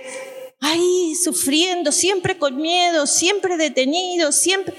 ahí 0.59 1.13
sufriendo, 1.13 1.91
siempre 1.91 2.39
con 2.39 2.57
miedo, 2.57 3.05
siempre 3.05 3.55
detenido, 3.55 4.31
siempre... 4.31 4.73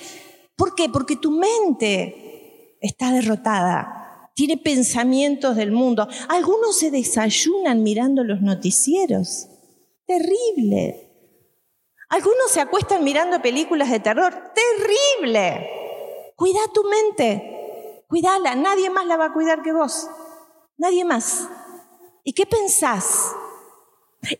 ¿Por 0.56 0.74
qué? 0.74 0.88
Porque 0.88 1.14
tu 1.14 1.30
mente 1.30 2.76
está 2.80 3.12
derrotada, 3.12 4.32
tiene 4.34 4.56
pensamientos 4.56 5.54
del 5.54 5.70
mundo. 5.70 6.08
Algunos 6.28 6.76
se 6.76 6.90
desayunan 6.90 7.84
mirando 7.84 8.24
los 8.24 8.40
noticieros. 8.40 9.46
Terrible. 10.06 11.08
Algunos 12.08 12.50
se 12.50 12.60
acuestan 12.60 13.04
mirando 13.04 13.40
películas 13.40 13.92
de 13.92 14.00
terror. 14.00 14.34
Terrible. 14.56 15.70
Cuida 16.34 16.58
tu 16.74 16.82
mente. 16.82 17.51
Cuídala, 18.12 18.54
nadie 18.56 18.90
más 18.90 19.06
la 19.06 19.16
va 19.16 19.24
a 19.24 19.32
cuidar 19.32 19.62
que 19.62 19.72
vos. 19.72 20.06
Nadie 20.76 21.02
más. 21.02 21.48
¿Y 22.24 22.34
qué 22.34 22.44
pensás? 22.44 23.32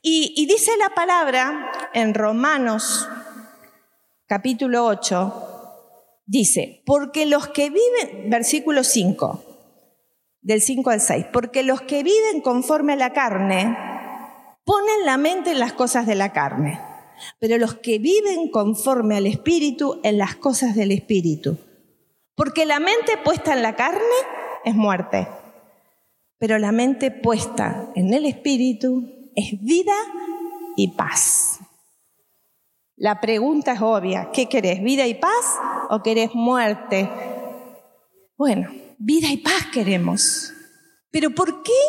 Y, 0.03 0.45
dice 0.45 0.73
la 0.77 0.91
palabra 0.91 1.73
en 1.95 2.13
Romanos 2.13 3.09
capítulo 4.27 4.85
8, 4.85 5.33
dice, 6.27 6.83
porque 6.85 7.25
los 7.25 7.49
que 7.49 7.71
viven, 7.71 8.29
versículo 8.29 8.85
5, 8.85 9.43
del 10.43 10.61
5 10.61 10.91
al 10.91 11.01
6, 11.01 11.27
porque 11.33 11.63
los 11.63 11.81
que 11.81 12.03
viven 12.03 12.43
conforme 12.43 12.93
a 12.93 12.97
la 12.97 13.15
carne 13.15 13.75
ponen 14.67 15.07
la 15.07 15.17
mente 15.17 15.53
en 15.53 15.61
las 15.61 15.73
cosas 15.73 16.07
de 16.07 16.15
la 16.15 16.35
carne, 16.35 16.79
pero 17.41 17.57
los 17.57 17.77
que 17.77 17.99
viven 17.99 18.51
conforme 18.51 19.17
al 19.17 19.27
Espíritu 19.27 19.99
en 20.03 20.19
las 20.19 20.37
cosas 20.37 20.75
del 20.75 20.91
Espíritu. 20.91 21.57
Porque 22.45 22.67
la 22.67 22.81
mente 22.81 23.19
puesta 23.25 23.53
en 23.53 23.63
la 23.63 23.77
carne 23.77 24.01
es 24.65 24.75
muerte, 24.75 25.29
pero 26.39 26.59
la 26.59 26.73
mente 26.73 27.13
puesta 27.13 27.93
en 27.95 28.13
el 28.13 28.27
espíritu 28.27 29.31
es 29.37 29.63
vida 29.63 29.95
y 30.75 30.89
paz. 30.97 31.61
La 32.97 33.21
pregunta 33.21 33.75
es 33.75 33.81
obvia, 33.81 34.31
¿qué 34.33 34.49
querés? 34.49 34.83
¿Vida 34.83 35.07
y 35.07 35.15
paz 35.15 35.57
o 35.89 36.03
querés 36.03 36.35
muerte? 36.35 37.09
Bueno, 38.37 38.73
vida 38.99 39.29
y 39.31 39.37
paz 39.37 39.69
queremos. 39.73 40.53
Pero 41.13 41.31
¿por 41.31 41.63
qué, 41.63 41.81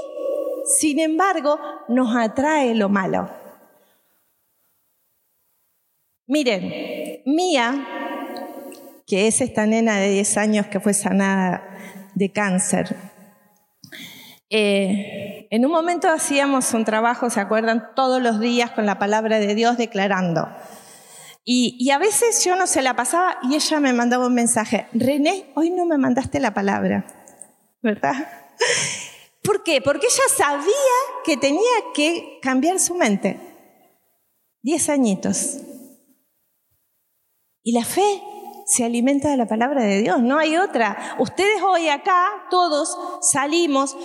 sin 0.77 0.99
embargo, 0.99 1.57
nos 1.87 2.15
atrae 2.15 2.75
lo 2.75 2.89
malo? 2.89 3.27
Miren, 6.27 7.23
Mía 7.25 8.22
que 9.13 9.27
es 9.27 9.41
esta 9.41 9.67
nena 9.67 9.97
de 9.97 10.09
10 10.09 10.37
años 10.37 10.65
que 10.65 10.79
fue 10.79 10.95
sanada 10.95 11.77
de 12.15 12.31
cáncer. 12.31 12.95
Eh, 14.49 15.47
en 15.51 15.65
un 15.67 15.71
momento 15.71 16.09
hacíamos 16.09 16.73
un 16.73 16.83
trabajo, 16.83 17.29
¿se 17.29 17.39
acuerdan? 17.39 17.93
Todos 17.95 18.23
los 18.23 18.39
días 18.39 18.71
con 18.71 18.87
la 18.87 18.97
palabra 18.97 19.37
de 19.37 19.53
Dios 19.53 19.77
declarando. 19.77 20.47
Y, 21.45 21.77
y, 21.79 21.91
a 21.91 21.99
veces 21.99 22.43
yo 22.43 22.55
no 22.55 22.65
se 22.65 22.81
la 22.81 22.95
pasaba 22.95 23.37
y 23.43 23.53
ella 23.53 23.79
me 23.79 23.93
mandaba 23.93 24.25
un 24.25 24.33
mensaje, 24.33 24.87
René, 24.93 25.45
hoy 25.53 25.69
no 25.69 25.85
me 25.85 25.99
mandaste 25.99 26.39
la 26.39 26.55
palabra, 26.55 27.05
¿verdad? 27.83 28.15
¿Por 29.43 29.63
qué? 29.63 29.79
Porque 29.79 30.07
ella 30.07 30.23
sabía 30.35 30.65
que 31.23 31.37
tenía 31.37 31.61
que 31.93 32.39
cambiar 32.41 32.79
su 32.79 32.95
mente. 32.95 33.39
Diez 34.63 34.89
añitos. 34.89 35.59
Y 37.61 37.73
la 37.73 37.85
fe 37.85 38.32
se 38.73 38.83
alimenta 38.83 39.29
de 39.29 39.37
la 39.37 39.45
palabra 39.45 39.83
de 39.83 40.01
Dios, 40.01 40.19
no 40.19 40.39
hay 40.39 40.57
otra. 40.57 41.15
Ustedes 41.19 41.61
hoy 41.61 41.89
acá, 41.89 42.27
todos 42.49 42.97
salimos 43.21 43.95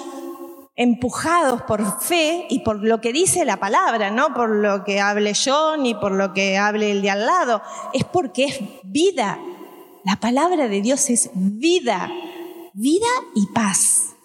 empujados 0.77 1.63
por 1.63 2.03
fe 2.03 2.47
y 2.51 2.59
por 2.61 2.85
lo 2.85 3.01
que 3.01 3.15
dice 3.15 3.47
la 3.47 3.57
palabra, 3.57 4.11
no 4.11 4.35
por 4.35 4.51
lo 4.51 4.85
que 4.85 5.01
hable 5.01 5.33
yo 5.33 5.79
ni 5.79 5.95
por 5.95 6.13
lo 6.13 6.35
que 6.35 6.59
hable 6.59 6.93
el 6.93 7.01
de 7.01 7.11
al 7.11 7.25
lado, 7.25 7.63
es 7.95 8.05
porque 8.05 8.45
es 8.45 8.61
vida. 8.83 9.39
La 10.05 10.17
palabra 10.17 10.69
de 10.69 10.83
Dios 10.83 11.09
es 11.09 11.31
vida, 11.33 12.11
vida 12.75 13.07
y 13.35 13.47
paz. 13.55 14.17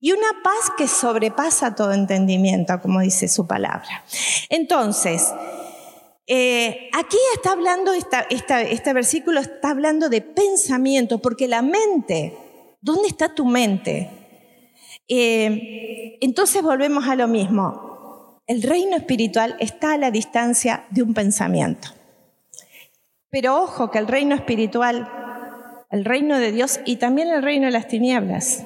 Y 0.00 0.12
una 0.12 0.42
paz 0.42 0.72
que 0.78 0.88
sobrepasa 0.88 1.74
todo 1.74 1.92
entendimiento, 1.92 2.80
como 2.80 3.00
dice 3.00 3.28
su 3.28 3.46
palabra. 3.46 4.02
Entonces, 4.48 5.32
eh, 6.26 6.88
aquí 6.94 7.18
está 7.34 7.52
hablando, 7.52 7.92
este 7.92 8.92
versículo 8.92 9.40
está 9.40 9.70
hablando 9.70 10.08
de 10.08 10.22
pensamiento, 10.22 11.18
porque 11.18 11.48
la 11.48 11.60
mente, 11.60 12.36
¿dónde 12.80 13.08
está 13.08 13.34
tu 13.34 13.44
mente? 13.44 14.10
Eh, 15.06 16.18
entonces 16.20 16.62
volvemos 16.62 17.06
a 17.08 17.14
lo 17.14 17.28
mismo. 17.28 18.40
El 18.46 18.62
reino 18.62 18.96
espiritual 18.96 19.56
está 19.60 19.94
a 19.94 19.98
la 19.98 20.10
distancia 20.10 20.86
de 20.90 21.02
un 21.02 21.14
pensamiento. 21.14 21.88
Pero 23.30 23.62
ojo 23.62 23.90
que 23.90 23.98
el 23.98 24.06
reino 24.06 24.34
espiritual, 24.34 25.10
el 25.90 26.04
reino 26.04 26.38
de 26.38 26.52
Dios 26.52 26.80
y 26.84 26.96
también 26.96 27.28
el 27.28 27.42
reino 27.42 27.66
de 27.66 27.72
las 27.72 27.88
tinieblas, 27.88 28.64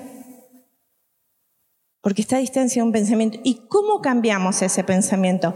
porque 2.00 2.22
está 2.22 2.36
a 2.36 2.40
distancia 2.40 2.82
de 2.82 2.86
un 2.86 2.92
pensamiento. 2.92 3.40
¿Y 3.42 3.66
cómo 3.68 4.00
cambiamos 4.00 4.62
ese 4.62 4.84
pensamiento? 4.84 5.54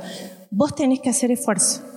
Vos 0.51 0.75
tenés 0.75 1.01
que 1.01 1.11
hacer 1.11 1.31
esfuerzo. 1.31 1.92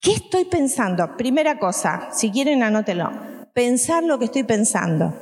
¿Qué 0.00 0.12
estoy 0.12 0.46
pensando? 0.46 1.14
Primera 1.18 1.58
cosa, 1.58 2.08
si 2.12 2.30
quieren 2.30 2.62
anótelo. 2.62 3.10
Pensar 3.52 4.02
lo 4.02 4.18
que 4.18 4.24
estoy 4.26 4.44
pensando. 4.44 5.14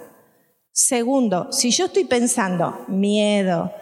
Segundo, 0.71 1.51
si 1.51 1.73
yo 1.73 1.87
estoy 1.87 2.05
pensando 2.05 2.85
miedo, 2.87 3.73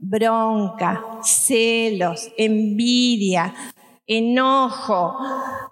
bronca, 0.00 1.20
celos, 1.22 2.32
envidia, 2.36 3.54
enojo, 4.04 5.18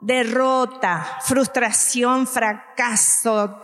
derrota, 0.00 1.04
frustración, 1.23 2.28
fracaso, 2.28 3.58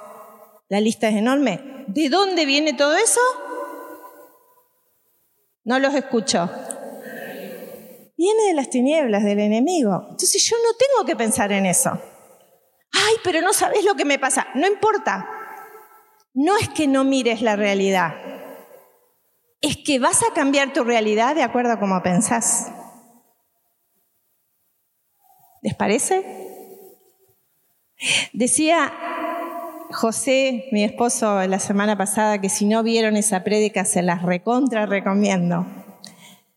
la 0.69 0.81
lista 0.81 1.09
es 1.09 1.15
enorme. 1.15 1.85
¿De 1.87 2.09
dónde 2.09 2.45
viene 2.45 2.73
todo 2.73 2.97
eso? 2.97 3.21
No 5.63 5.79
los 5.79 5.95
escucho. 5.95 6.51
Viene 8.17 8.45
de 8.45 8.55
las 8.55 8.71
tinieblas, 8.71 9.25
del 9.25 9.41
enemigo. 9.41 10.07
Entonces 10.11 10.43
yo 10.45 10.57
no 10.57 10.77
tengo 10.77 11.07
que 11.07 11.17
pensar 11.17 11.53
en 11.53 11.67
eso. 11.67 11.91
Ay, 12.93 13.15
pero 13.25 13.41
no 13.41 13.53
sabes 13.53 13.85
lo 13.85 13.95
que 13.97 14.05
me 14.05 14.19
pasa. 14.19 14.47
No 14.55 14.67
importa. 14.67 15.29
No 16.33 16.57
es 16.57 16.69
que 16.69 16.87
no 16.87 17.05
mires 17.05 17.43
la 17.43 17.57
realidad. 17.57 18.15
Es 19.61 19.79
que 19.79 19.99
vas 19.99 20.23
a 20.23 20.35
cambiar 20.35 20.73
tu 20.73 20.85
realidad 20.85 21.35
de 21.35 21.43
acuerdo 21.43 21.73
a 21.73 21.81
cómo 21.81 22.03
pensás. 22.03 22.71
¿Les 25.63 25.75
parece? 25.75 26.23
Decía 28.33 28.93
José, 29.91 30.67
mi 30.73 30.85
esposo, 30.85 31.47
la 31.47 31.59
semana 31.59 31.97
pasada 31.97 32.41
que 32.41 32.49
si 32.49 32.67
no 32.67 32.83
vieron 32.83 33.17
esa 33.17 33.45
prédica 33.45 33.85
se 33.85 34.03
las 34.03 34.23
recontra 34.23 34.87
recomiendo. 34.87 35.67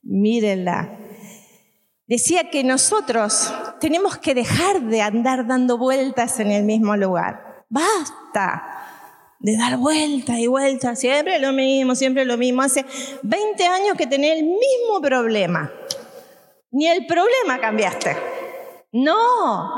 Mírenla. 0.01 1.06
Decía 2.07 2.49
que 2.49 2.63
nosotros 2.63 3.53
tenemos 3.81 4.17
que 4.17 4.33
dejar 4.33 4.81
de 4.81 5.01
andar 5.01 5.45
dando 5.45 5.77
vueltas 5.77 6.39
en 6.39 6.51
el 6.51 6.63
mismo 6.63 6.95
lugar. 6.95 7.65
Basta 7.67 9.35
de 9.39 9.57
dar 9.57 9.75
vueltas 9.75 10.37
y 10.39 10.47
vueltas, 10.47 10.97
siempre 11.01 11.37
lo 11.37 11.51
mismo, 11.51 11.95
siempre 11.95 12.23
lo 12.23 12.37
mismo. 12.37 12.61
Hace 12.61 12.85
20 13.23 13.65
años 13.67 13.97
que 13.97 14.07
tenés 14.07 14.39
el 14.39 14.45
mismo 14.45 15.01
problema. 15.01 15.69
Ni 16.71 16.87
el 16.87 17.05
problema 17.05 17.59
cambiaste. 17.59 18.15
No. 18.93 19.69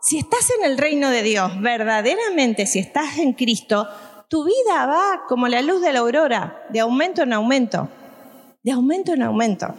Si 0.00 0.18
estás 0.18 0.50
en 0.58 0.68
el 0.68 0.76
reino 0.76 1.10
de 1.10 1.22
Dios, 1.22 1.52
verdaderamente, 1.60 2.66
si 2.66 2.80
estás 2.80 3.18
en 3.18 3.34
Cristo, 3.34 3.86
tu 4.28 4.44
vida 4.44 4.86
va 4.86 5.22
como 5.28 5.46
la 5.46 5.62
luz 5.62 5.80
de 5.80 5.92
la 5.92 6.00
aurora, 6.00 6.66
de 6.70 6.80
aumento 6.80 7.22
en 7.22 7.32
aumento, 7.32 7.88
de 8.64 8.72
aumento 8.72 9.12
en 9.12 9.22
aumento 9.22 9.72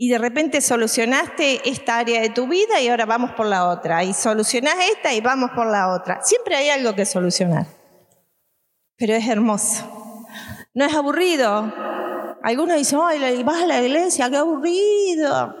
y 0.00 0.08
de 0.08 0.18
repente 0.18 0.60
solucionaste 0.60 1.68
esta 1.68 1.98
área 1.98 2.20
de 2.20 2.30
tu 2.30 2.46
vida 2.46 2.80
y 2.80 2.86
ahora 2.86 3.04
vamos 3.04 3.32
por 3.32 3.46
la 3.46 3.68
otra. 3.68 4.04
Y 4.04 4.14
solucionás 4.14 4.76
esta 4.94 5.12
y 5.12 5.20
vamos 5.20 5.50
por 5.56 5.66
la 5.66 5.92
otra. 5.92 6.20
Siempre 6.22 6.54
hay 6.54 6.70
algo 6.70 6.94
que 6.94 7.04
solucionar. 7.04 7.66
Pero 8.96 9.14
es 9.14 9.26
hermoso. 9.26 10.24
No 10.72 10.84
es 10.84 10.94
aburrido. 10.94 11.74
Algunos 12.44 12.76
dicen, 12.76 13.00
ay, 13.02 13.42
vas 13.42 13.60
a 13.60 13.66
la 13.66 13.82
iglesia, 13.82 14.30
qué 14.30 14.36
aburrido. 14.36 15.56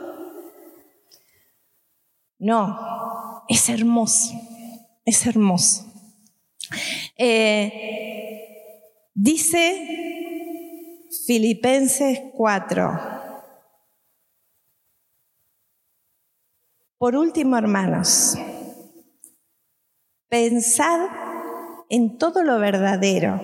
No, 2.38 3.44
es 3.48 3.68
hermoso. 3.68 4.34
Es 5.04 5.26
hermoso. 5.26 5.84
Eh, 7.16 7.72
dice 9.14 11.08
Filipenses 11.26 12.20
4. 12.34 13.17
Por 16.98 17.14
último, 17.14 17.56
hermanos, 17.56 18.36
pensad 20.28 21.00
en 21.88 22.18
todo 22.18 22.42
lo 22.42 22.58
verdadero, 22.58 23.40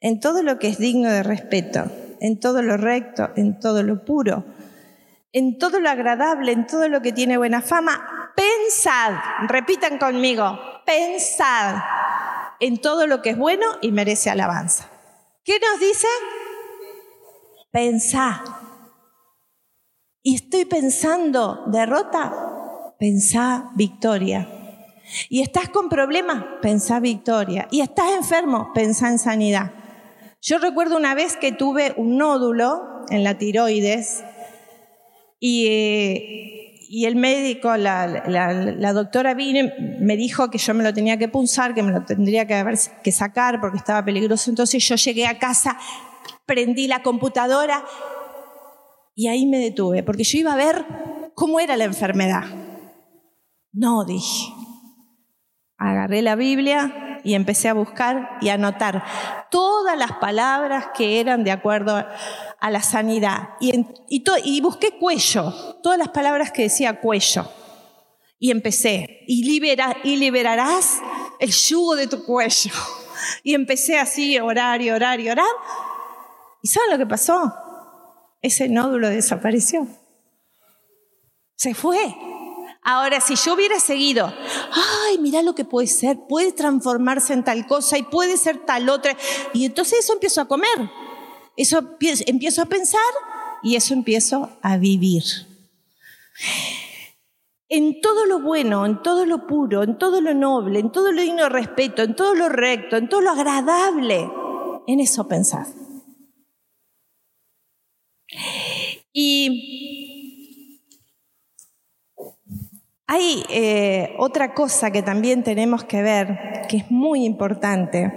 en 0.00 0.20
todo 0.20 0.44
lo 0.44 0.60
que 0.60 0.68
es 0.68 0.78
digno 0.78 1.10
de 1.10 1.24
respeto, 1.24 1.86
en 2.20 2.38
todo 2.38 2.62
lo 2.62 2.76
recto, 2.76 3.30
en 3.34 3.58
todo 3.58 3.82
lo 3.82 4.04
puro, 4.04 4.44
en 5.32 5.58
todo 5.58 5.80
lo 5.80 5.90
agradable, 5.90 6.52
en 6.52 6.68
todo 6.68 6.88
lo 6.88 7.02
que 7.02 7.12
tiene 7.12 7.38
buena 7.38 7.60
fama. 7.60 8.32
Pensad, 8.36 9.14
repitan 9.48 9.98
conmigo, 9.98 10.56
pensad 10.86 11.82
en 12.60 12.80
todo 12.80 13.08
lo 13.08 13.20
que 13.20 13.30
es 13.30 13.36
bueno 13.36 13.66
y 13.82 13.90
merece 13.90 14.30
alabanza. 14.30 14.88
¿Qué 15.42 15.58
nos 15.58 15.80
dice? 15.80 16.06
Pensad. 17.72 18.63
Y 20.26 20.36
estoy 20.36 20.64
pensando 20.64 21.64
derrota, 21.66 22.94
pensá 22.98 23.70
victoria. 23.76 24.48
Y 25.28 25.42
estás 25.42 25.68
con 25.68 25.90
problemas, 25.90 26.42
pensá 26.62 26.98
victoria. 26.98 27.68
Y 27.70 27.82
estás 27.82 28.06
enfermo, 28.16 28.70
pensá 28.74 29.08
en 29.08 29.18
sanidad. 29.18 29.72
Yo 30.40 30.56
recuerdo 30.56 30.96
una 30.96 31.14
vez 31.14 31.36
que 31.36 31.52
tuve 31.52 31.92
un 31.98 32.16
nódulo 32.16 33.04
en 33.10 33.22
la 33.22 33.36
tiroides 33.36 34.24
y, 35.40 35.66
eh, 35.66 36.78
y 36.88 37.04
el 37.04 37.16
médico, 37.16 37.76
la, 37.76 38.06
la, 38.26 38.92
doctora 38.94 39.34
vino, 39.34 39.70
me 40.00 40.16
dijo 40.16 40.48
que 40.48 40.56
yo 40.56 40.72
me 40.72 40.84
lo 40.84 40.94
tenía 40.94 41.18
que 41.18 41.28
punzar, 41.28 41.74
que 41.74 41.82
me 41.82 41.92
lo 41.92 42.02
tendría 42.06 42.46
que, 42.46 42.64
que 43.02 43.12
sacar 43.12 43.60
porque 43.60 43.76
estaba 43.76 44.02
peligroso. 44.02 44.48
Entonces 44.48 44.82
yo 44.88 44.96
llegué 44.96 45.26
a 45.26 45.38
casa, 45.38 45.76
prendí 46.46 46.86
la 46.86 47.02
computadora 47.02 47.84
y 49.14 49.28
ahí 49.28 49.46
me 49.46 49.58
detuve, 49.58 50.02
porque 50.02 50.24
yo 50.24 50.38
iba 50.38 50.52
a 50.52 50.56
ver 50.56 50.84
cómo 51.34 51.60
era 51.60 51.76
la 51.76 51.84
enfermedad. 51.84 52.44
No, 53.72 54.04
dije. 54.04 54.52
Agarré 55.76 56.22
la 56.22 56.36
Biblia 56.36 57.20
y 57.24 57.34
empecé 57.34 57.68
a 57.68 57.74
buscar 57.74 58.38
y 58.40 58.48
a 58.48 58.54
anotar 58.54 59.04
todas 59.50 59.96
las 59.96 60.12
palabras 60.12 60.88
que 60.96 61.20
eran 61.20 61.42
de 61.42 61.50
acuerdo 61.50 61.96
a 61.96 62.70
la 62.70 62.82
sanidad. 62.82 63.50
Y, 63.60 63.86
y, 64.08 64.60
busqué 64.60 64.98
cuello, 64.98 65.52
todas 65.82 65.98
las 65.98 66.08
palabras 66.08 66.52
que 66.52 66.62
decía 66.62 67.00
cuello. 67.00 67.48
Y 68.38 68.50
empecé, 68.50 69.24
y 69.26 70.16
liberarás 70.16 71.00
el 71.38 71.50
yugo 71.50 71.96
de 71.96 72.06
tu 72.06 72.24
cuello. 72.24 72.72
Y 73.42 73.54
empecé 73.54 73.98
así, 73.98 74.38
orar 74.38 74.82
y 74.82 74.90
orar 74.90 75.18
y 75.18 75.30
orar. 75.30 75.46
¿Y 76.60 76.68
saben 76.68 76.90
lo 76.90 76.98
que 76.98 77.06
pasó? 77.06 77.54
Ese 78.44 78.68
nódulo 78.68 79.08
desapareció. 79.08 79.88
Se 81.56 81.72
fue. 81.72 82.14
Ahora, 82.82 83.22
si 83.22 83.36
yo 83.36 83.54
hubiera 83.54 83.80
seguido, 83.80 84.30
ay, 85.06 85.16
mira 85.18 85.42
lo 85.42 85.54
que 85.54 85.64
puede 85.64 85.86
ser, 85.86 86.18
puede 86.28 86.52
transformarse 86.52 87.32
en 87.32 87.42
tal 87.42 87.66
cosa 87.66 87.96
y 87.96 88.02
puede 88.02 88.36
ser 88.36 88.66
tal 88.66 88.90
otra, 88.90 89.16
y 89.54 89.64
entonces 89.64 90.00
eso 90.00 90.12
empiezo 90.12 90.42
a 90.42 90.48
comer, 90.48 90.90
eso 91.56 91.96
empiezo 92.26 92.60
a 92.60 92.66
pensar 92.66 93.00
y 93.62 93.76
eso 93.76 93.94
empiezo 93.94 94.50
a 94.60 94.76
vivir. 94.76 95.24
En 97.70 98.02
todo 98.02 98.26
lo 98.26 98.40
bueno, 98.40 98.84
en 98.84 99.02
todo 99.02 99.24
lo 99.24 99.46
puro, 99.46 99.84
en 99.84 99.96
todo 99.96 100.20
lo 100.20 100.34
noble, 100.34 100.80
en 100.80 100.92
todo 100.92 101.12
lo 101.12 101.22
digno 101.22 101.44
de 101.44 101.48
respeto, 101.48 102.02
en 102.02 102.14
todo 102.14 102.34
lo 102.34 102.50
recto, 102.50 102.98
en 102.98 103.08
todo 103.08 103.22
lo 103.22 103.30
agradable, 103.30 104.30
en 104.86 105.00
eso 105.00 105.26
pensar. 105.26 105.66
Y 109.16 110.80
hay 113.06 113.44
eh, 113.48 114.12
otra 114.18 114.54
cosa 114.54 114.90
que 114.90 115.02
también 115.02 115.44
tenemos 115.44 115.84
que 115.84 116.02
ver, 116.02 116.66
que 116.68 116.78
es 116.78 116.90
muy 116.90 117.24
importante, 117.24 118.12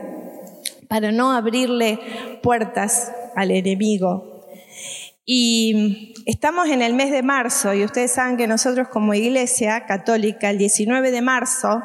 para 0.87 1.11
no 1.11 1.33
abrirle 1.33 1.99
puertas 2.41 3.11
al 3.35 3.51
enemigo. 3.51 4.43
Y 5.23 6.15
estamos 6.25 6.67
en 6.69 6.81
el 6.81 6.95
mes 6.95 7.11
de 7.11 7.21
marzo 7.21 7.75
y 7.75 7.83
ustedes 7.83 8.13
saben 8.13 8.37
que 8.37 8.47
nosotros 8.47 8.87
como 8.87 9.13
iglesia 9.13 9.85
católica, 9.85 10.49
el 10.49 10.57
19 10.57 11.11
de 11.11 11.21
marzo, 11.21 11.83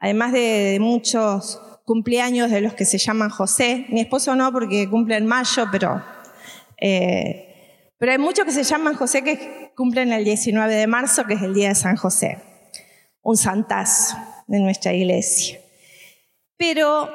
además 0.00 0.32
de 0.32 0.78
muchos 0.80 1.60
cumpleaños 1.84 2.50
de 2.50 2.60
los 2.60 2.74
que 2.74 2.86
se 2.86 2.98
llaman 2.98 3.30
José, 3.30 3.86
mi 3.90 4.00
esposo 4.00 4.34
no 4.34 4.50
porque 4.50 4.88
cumple 4.90 5.16
en 5.16 5.26
mayo, 5.26 5.66
pero 5.70 6.02
eh, 6.80 7.51
pero 8.02 8.10
hay 8.10 8.18
muchos 8.18 8.44
que 8.44 8.50
se 8.50 8.64
llaman 8.64 8.96
José 8.96 9.22
que 9.22 9.70
cumplen 9.76 10.12
el 10.12 10.24
19 10.24 10.74
de 10.74 10.88
marzo, 10.88 11.24
que 11.24 11.34
es 11.34 11.42
el 11.42 11.54
día 11.54 11.68
de 11.68 11.76
San 11.76 11.94
José, 11.94 12.36
un 13.22 13.36
santazo 13.36 14.16
de 14.48 14.58
nuestra 14.58 14.92
iglesia. 14.92 15.60
Pero 16.56 17.08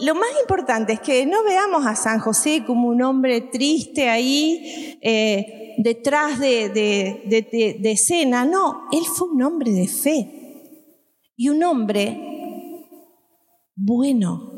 lo 0.00 0.14
más 0.14 0.30
importante 0.40 0.94
es 0.94 1.00
que 1.00 1.26
no 1.26 1.44
veamos 1.44 1.84
a 1.84 1.94
San 1.94 2.20
José 2.20 2.64
como 2.66 2.88
un 2.88 3.02
hombre 3.02 3.42
triste 3.42 4.08
ahí 4.08 4.98
eh, 5.02 5.74
detrás 5.76 6.38
de, 6.38 6.70
de 6.70 7.90
escena. 7.90 8.46
No, 8.46 8.88
él 8.92 9.04
fue 9.14 9.28
un 9.28 9.42
hombre 9.42 9.72
de 9.72 9.88
fe 9.88 10.30
y 11.36 11.50
un 11.50 11.62
hombre 11.62 12.18
bueno, 13.76 14.52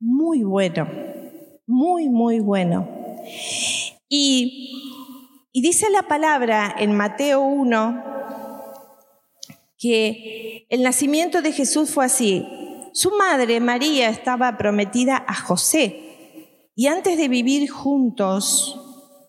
muy 0.00 0.44
bueno, 0.44 0.88
muy, 1.66 2.08
muy 2.08 2.40
bueno. 2.40 2.88
Y 4.08 4.80
y 5.52 5.62
dice 5.62 5.90
la 5.90 6.02
palabra 6.02 6.74
en 6.78 6.96
Mateo 6.96 7.40
1 7.40 8.04
que 9.78 10.66
el 10.68 10.82
nacimiento 10.82 11.42
de 11.42 11.52
Jesús 11.52 11.90
fue 11.90 12.04
así. 12.04 12.46
Su 12.92 13.12
madre, 13.12 13.60
María, 13.60 14.10
estaba 14.10 14.58
prometida 14.58 15.24
a 15.26 15.34
José 15.34 16.10
y 16.76 16.86
antes 16.86 17.18
de 17.18 17.28
vivir 17.28 17.68
juntos, 17.70 18.80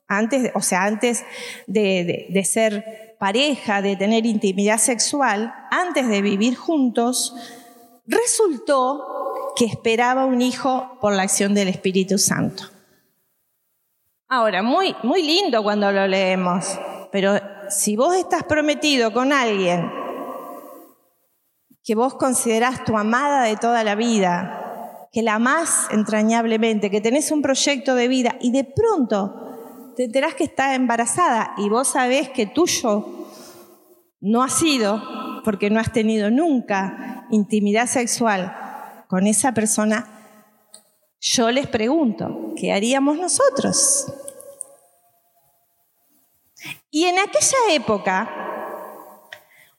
antes, 0.08 0.52
o 0.56 0.62
sea, 0.62 0.84
antes 0.84 1.24
de, 1.68 2.42
ser 2.46 3.16
pareja, 3.20 3.82
de 3.82 3.96
tener 3.96 4.26
intimidad 4.26 4.78
sexual, 4.78 5.54
antes 5.70 6.08
de 6.08 6.22
vivir 6.22 6.56
juntos, 6.56 7.36
resultó 8.06 9.54
que 9.56 9.66
esperaba 9.66 10.26
un 10.26 10.42
hijo 10.42 10.98
por 11.02 11.14
la 11.14 11.24
acción 11.24 11.54
del 11.54 11.68
Espíritu 11.68 12.18
Santo. 12.18 12.66
Ahora, 14.34 14.64
muy, 14.64 14.96
muy 15.04 15.24
lindo 15.24 15.62
cuando 15.62 15.92
lo 15.92 16.08
leemos, 16.08 16.80
pero 17.12 17.34
si 17.68 17.98
vos 17.98 18.16
estás 18.16 18.44
prometido 18.46 19.12
con 19.12 19.34
alguien 19.34 19.92
que 21.84 21.96
vos 21.96 22.14
considerás 22.14 22.86
tu 22.86 22.98
amada 22.98 23.44
de 23.44 23.58
toda 23.58 23.84
la 23.84 23.96
vida, 23.96 25.10
que 25.12 25.22
la 25.22 25.34
amás 25.36 25.90
entrañablemente, 25.92 26.90
que 26.90 27.02
tenés 27.02 27.30
un 27.34 27.42
proyecto 27.42 27.94
de 27.94 28.08
vida 28.08 28.38
y 28.40 28.54
de 28.54 28.64
pronto 28.64 29.92
te 29.98 30.06
enterás 30.06 30.34
que 30.36 30.46
está 30.46 30.76
embarazada 30.76 31.52
y 31.58 31.68
vos 31.68 31.90
sabés 31.90 32.30
que 32.30 32.46
tuyo 32.46 33.28
no 34.22 34.44
ha 34.44 34.50
sido 34.50 35.04
porque 35.44 35.70
no 35.70 35.78
has 35.78 35.92
tenido 35.92 36.32
nunca 36.32 37.28
intimidad 37.32 37.88
sexual 37.88 38.56
con 39.10 39.28
esa 39.28 39.54
persona, 39.54 40.08
yo 41.20 41.52
les 41.52 41.68
pregunto, 41.68 42.54
¿qué 42.56 42.72
haríamos 42.72 43.18
nosotros? 43.18 44.08
Y 47.02 47.06
en 47.06 47.18
aquella 47.18 47.58
época, 47.72 48.30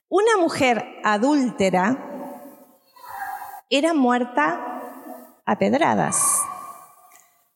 una 0.09 0.39
mujer 0.39 0.85
adúltera 1.05 1.97
era 3.71 3.95
muerta 3.95 4.83
a 5.47 5.57
pedradas. 5.57 6.41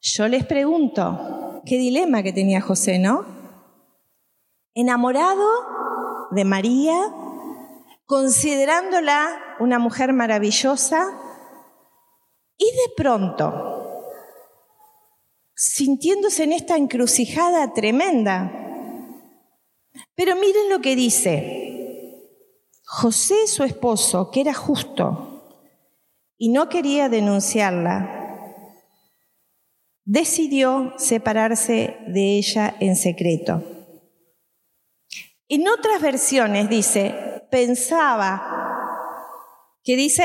Yo 0.01 0.29
les 0.29 0.47
pregunto, 0.47 1.63
qué 1.67 1.79
dilema 1.79 2.23
que 2.23 2.33
tenía 2.33 2.61
José, 2.61 3.01
¿no? 3.01 3.27
Enamorado 4.73 5.49
de 6.31 6.45
María, 6.45 7.13
considerándola 8.05 9.57
una 9.59 9.81
mujer 9.81 10.13
maravillosa, 10.13 11.09
y 12.57 12.67
de 12.67 12.95
pronto, 12.97 14.15
sintiéndose 15.57 16.45
en 16.45 16.53
esta 16.53 16.77
encrucijada 16.77 17.75
tremenda, 17.75 18.63
pero 20.15 20.37
miren 20.37 20.71
lo 20.71 20.81
que 20.81 20.97
dice. 20.97 21.67
José, 22.85 23.47
su 23.47 23.65
esposo, 23.65 24.31
que 24.31 24.41
era 24.41 24.55
justo 24.55 25.37
y 26.39 26.51
no 26.51 26.69
quería 26.69 27.09
denunciarla, 27.09 28.17
decidió 30.05 30.95
separarse 30.97 31.97
de 32.07 32.39
ella 32.39 32.75
en 32.81 32.97
secreto. 32.97 33.63
En 35.49 35.69
otras 35.69 36.01
versiones 36.01 36.69
dice, 36.69 37.45
pensaba, 37.51 38.43
¿qué 39.83 39.97
dice? 39.97 40.25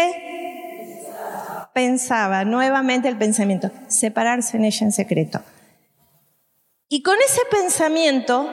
Pensaba 1.74 2.44
nuevamente 2.44 3.08
el 3.08 3.18
pensamiento, 3.18 3.72
separarse 3.88 4.58
en 4.58 4.66
ella 4.66 4.86
en 4.86 4.92
secreto. 4.92 5.42
Y 6.90 7.04
con 7.04 7.16
ese 7.26 7.42
pensamiento 7.50 8.50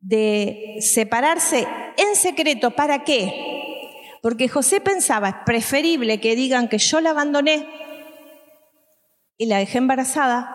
de 0.00 0.76
separarse 0.80 1.66
en 1.96 2.16
secreto. 2.16 2.72
¿Para 2.72 3.04
qué? 3.04 4.18
Porque 4.22 4.48
José 4.48 4.80
pensaba, 4.80 5.28
es 5.28 5.34
preferible 5.46 6.20
que 6.20 6.36
digan 6.36 6.68
que 6.68 6.78
yo 6.78 7.00
la 7.00 7.10
abandoné 7.10 7.66
y 9.36 9.46
la 9.46 9.58
dejé 9.58 9.78
embarazada 9.78 10.54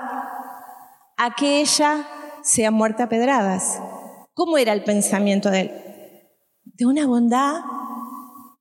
a 1.18 1.36
que 1.36 1.62
ella 1.62 2.08
sea 2.44 2.72
muerta 2.72 3.06
a 3.06 3.10
pedradas. 3.10 3.82
¿Cómo 4.34 4.58
era 4.58 4.74
el 4.74 4.84
pensamiento 4.84 5.50
de 5.50 5.62
él? 5.62 5.72
De 6.66 6.86
una 6.86 7.08
bondad 7.08 7.62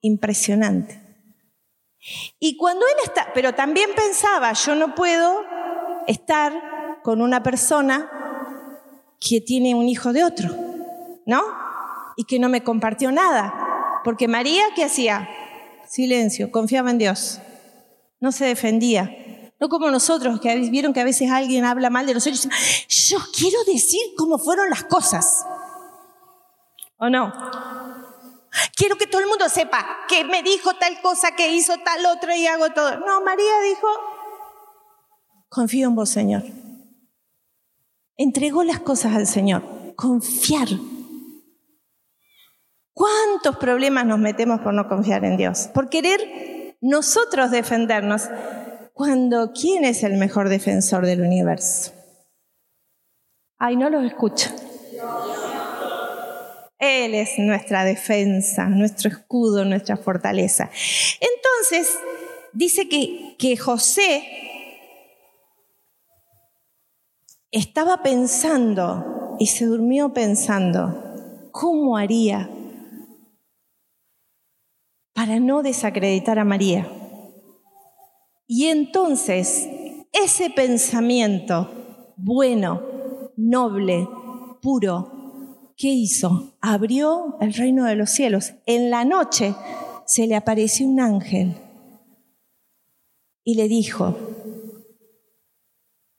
impresionante. 0.01 1.01
Y 2.39 2.57
cuando 2.57 2.87
él 2.87 2.95
está, 3.05 3.29
pero 3.35 3.55
también 3.55 3.91
pensaba, 3.97 4.53
yo 4.53 4.75
no 4.75 4.95
puedo 4.95 5.43
estar 6.07 7.01
con 7.03 7.21
una 7.21 7.43
persona 7.43 8.11
que 9.21 9.41
tiene 9.41 9.75
un 9.75 9.89
hijo 9.89 10.13
de 10.13 10.25
otro. 10.25 10.64
¿No? 11.27 11.43
Y 12.17 12.25
que 12.25 12.39
no 12.39 12.49
me 12.49 12.63
compartió 12.63 13.11
nada. 13.13 14.01
Porque 14.05 14.29
María, 14.29 14.65
¿qué 14.75 14.85
hacía? 14.85 15.29
Silencio, 15.89 16.51
confiaba 16.51 16.91
en 16.91 16.99
Dios. 16.99 17.41
No 18.21 18.33
se 18.33 18.45
defendía. 18.47 19.11
No 19.61 19.69
como 19.69 19.91
nosotros, 19.91 20.41
que 20.41 20.55
vieron 20.71 20.93
que 20.93 21.01
a 21.01 21.05
veces 21.05 21.31
alguien 21.31 21.65
habla 21.65 21.91
mal 21.91 22.07
de 22.07 22.15
nosotros. 22.15 22.49
Yo 22.89 23.19
quiero 23.37 23.59
decir 23.65 24.01
cómo 24.17 24.39
fueron 24.39 24.69
las 24.71 24.85
cosas. 24.85 25.47
¿O 26.99 27.09
no? 27.09 27.33
Quiero 28.77 28.97
que 28.97 29.07
todo 29.07 29.21
el 29.21 29.27
mundo 29.27 29.49
sepa 29.49 29.85
que 30.09 30.25
me 30.25 30.43
dijo 30.43 30.75
tal 30.75 31.01
cosa, 31.01 31.35
que 31.35 31.53
hizo 31.53 31.77
tal 31.79 32.07
otra 32.07 32.37
y 32.37 32.47
hago 32.47 32.71
todo. 32.71 32.99
No, 33.01 33.21
María 33.23 33.61
dijo, 33.69 33.89
confío 35.49 35.89
en 35.89 35.95
vos, 35.95 36.11
Señor. 36.11 36.43
Entregó 38.17 38.63
las 38.63 38.81
cosas 38.81 39.15
al 39.15 39.27
Señor. 39.27 39.63
Confiar 39.97 40.69
¿Cuántos 42.95 43.57
problemas 43.57 44.07
nos 44.07 44.21
metemos 44.21 44.61
por 44.61 44.73
no 44.73 44.89
confiar 44.89 45.25
en 45.25 45.37
Dios? 45.37 45.69
Por 45.75 45.89
querer 45.89 46.77
nosotros 46.81 47.51
defendernos. 47.51 48.29
Cuando, 48.93 49.53
¿quién 49.53 49.85
es 49.85 50.05
el 50.05 50.17
mejor 50.17 50.49
defensor 50.49 51.05
del 51.05 51.21
universo? 51.21 51.93
Ay, 53.59 53.77
no 53.77 53.91
los 53.91 54.05
escucho. 54.05 54.49
Él 56.79 57.15
es 57.15 57.31
nuestra 57.39 57.85
defensa, 57.85 58.67
nuestro 58.67 59.11
escudo, 59.11 59.65
nuestra 59.65 59.97
fortaleza. 59.97 60.71
Entonces, 61.21 61.99
dice 62.53 62.89
que, 62.89 63.35
que 63.39 63.57
José 63.57 64.23
estaba 67.51 68.05
pensando 68.05 69.37
y 69.41 69.49
se 69.49 69.65
durmió 69.65 70.13
pensando, 70.13 71.49
¿cómo 71.51 71.97
haría 71.97 72.49
para 75.25 75.41
no 75.41 75.63
desacreditar 75.63 76.39
a 76.39 76.45
María. 76.45 76.87
Y 78.47 78.67
entonces 78.67 79.67
ese 80.13 80.51
pensamiento 80.51 82.13
bueno, 82.19 82.83
noble, 83.35 84.07
puro, 84.61 85.73
¿qué 85.79 85.89
hizo? 85.89 86.59
Abrió 86.61 87.39
el 87.41 87.55
reino 87.55 87.87
de 87.87 87.95
los 87.95 88.11
cielos. 88.11 88.53
En 88.67 88.91
la 88.91 89.07
noche 89.07 89.55
se 90.05 90.27
le 90.27 90.37
apareció 90.37 90.87
un 90.87 91.01
ángel 91.01 91.57
y 93.45 93.55
le 93.55 93.67
dijo, 93.67 94.19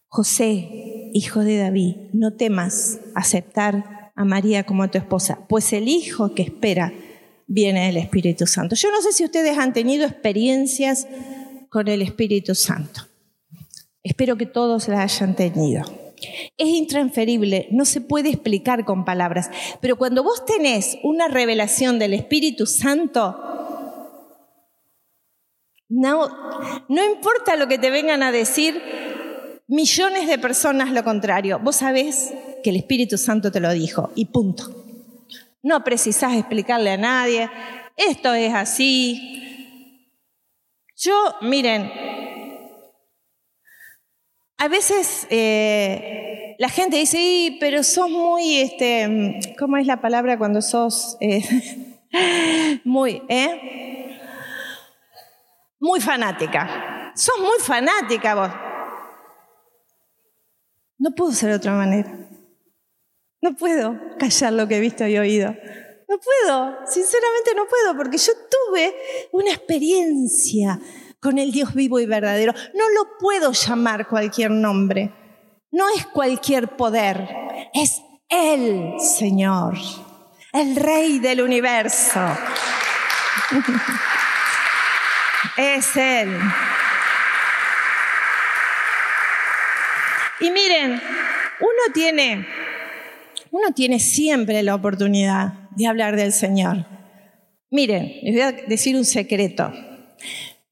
José, 0.07 1.11
hijo 1.13 1.41
de 1.41 1.57
David, 1.57 1.95
no 2.11 2.33
temas 2.33 3.01
aceptar 3.13 4.11
a 4.15 4.25
María 4.25 4.65
como 4.65 4.89
tu 4.89 4.97
esposa, 4.97 5.45
pues 5.47 5.73
el 5.73 5.89
hijo 5.89 6.33
que 6.33 6.41
espera 6.41 6.91
viene 7.47 7.89
el 7.89 7.97
Espíritu 7.97 8.47
Santo. 8.47 8.75
Yo 8.75 8.91
no 8.91 9.01
sé 9.01 9.11
si 9.11 9.23
ustedes 9.23 9.57
han 9.57 9.73
tenido 9.73 10.05
experiencias 10.05 11.07
con 11.69 11.87
el 11.87 12.01
Espíritu 12.01 12.55
Santo. 12.55 13.01
Espero 14.03 14.37
que 14.37 14.45
todos 14.45 14.87
las 14.87 15.19
hayan 15.19 15.35
tenido. 15.35 15.83
Es 16.57 16.67
intransferible, 16.67 17.67
no 17.71 17.85
se 17.85 18.01
puede 18.01 18.29
explicar 18.29 18.85
con 18.85 19.03
palabras, 19.03 19.49
pero 19.81 19.97
cuando 19.97 20.23
vos 20.23 20.45
tenés 20.45 20.97
una 21.03 21.27
revelación 21.27 21.99
del 21.99 22.13
Espíritu 22.13 22.65
Santo, 22.65 23.35
no, 25.89 26.29
no 26.87 27.13
importa 27.13 27.55
lo 27.55 27.67
que 27.67 27.77
te 27.77 27.91
vengan 27.91 28.23
a 28.23 28.31
decir 28.31 28.81
millones 29.67 30.27
de 30.27 30.37
personas 30.37 30.91
lo 30.91 31.03
contrario, 31.03 31.59
vos 31.59 31.77
sabés 31.77 32.33
que 32.63 32.69
el 32.69 32.77
Espíritu 32.77 33.17
Santo 33.17 33.51
te 33.51 33.59
lo 33.59 33.71
dijo 33.71 34.11
y 34.15 34.25
punto. 34.25 34.84
No 35.65 35.83
precisás 35.83 36.35
explicarle 36.35 36.91
a 36.91 36.97
nadie, 36.97 37.49
esto 37.97 38.35
es 38.35 38.53
así. 38.53 40.07
Yo, 40.95 41.13
miren, 41.41 41.91
a 44.57 44.67
veces 44.67 45.25
eh, 45.31 46.55
la 46.59 46.69
gente 46.69 46.97
dice, 46.97 47.57
pero 47.59 47.81
sos 47.81 48.11
muy, 48.11 48.57
este, 48.57 49.39
¿cómo 49.57 49.77
es 49.77 49.87
la 49.87 49.99
palabra 50.01 50.37
cuando 50.37 50.61
sos 50.61 51.17
eh, 51.19 51.41
muy, 52.83 53.23
eh? 53.27 54.19
Muy 55.79 55.99
fanática. 55.99 57.11
Sos 57.15 57.39
muy 57.39 57.57
fanática 57.59 58.35
vos. 58.35 58.51
No 60.99 61.09
puedo 61.15 61.31
ser 61.31 61.49
de 61.49 61.55
otra 61.55 61.71
manera. 61.71 62.24
No 63.45 63.55
puedo 63.55 63.95
callar 64.17 64.53
lo 64.53 64.67
que 64.67 64.77
he 64.77 64.79
visto 64.79 65.05
y 65.05 65.19
oído. 65.19 65.55
No 66.09 66.17
puedo, 66.17 66.77
sinceramente 66.87 67.51
no 67.55 67.67
puedo, 67.67 67.95
porque 67.95 68.17
yo 68.17 68.33
tuve 68.49 68.95
una 69.33 69.51
experiencia 69.51 70.79
con 71.21 71.37
el 71.37 71.51
Dios 71.51 71.75
vivo 71.75 71.99
y 71.99 72.07
verdadero. 72.07 72.55
No 72.73 72.89
lo 72.89 73.19
puedo 73.19 73.51
llamar 73.51 74.07
cualquier 74.07 74.49
nombre. 74.49 75.13
No 75.71 75.85
es 75.95 76.07
cualquier 76.07 76.75
poder, 76.75 77.29
es 77.71 78.01
el 78.27 78.99
Señor, 78.99 79.75
el 80.51 80.75
Rey 80.75 81.19
del 81.19 81.41
universo. 81.41 82.21
es 85.57 85.95
Él. 85.95 86.35
Y 90.39 90.49
miren, 90.49 90.99
uno 91.59 91.93
tiene, 91.93 92.64
uno 93.55 93.71
tiene 93.73 93.99
siempre 93.99 94.61
la 94.63 94.75
oportunidad 94.75 95.69
de 95.77 95.87
hablar 95.87 96.17
del 96.17 96.33
Señor. 96.33 96.85
Miren, 97.71 98.11
les 98.21 98.33
voy 98.33 98.41
a 98.41 98.51
decir 98.51 98.97
un 98.97 99.05
secreto. 99.05 99.71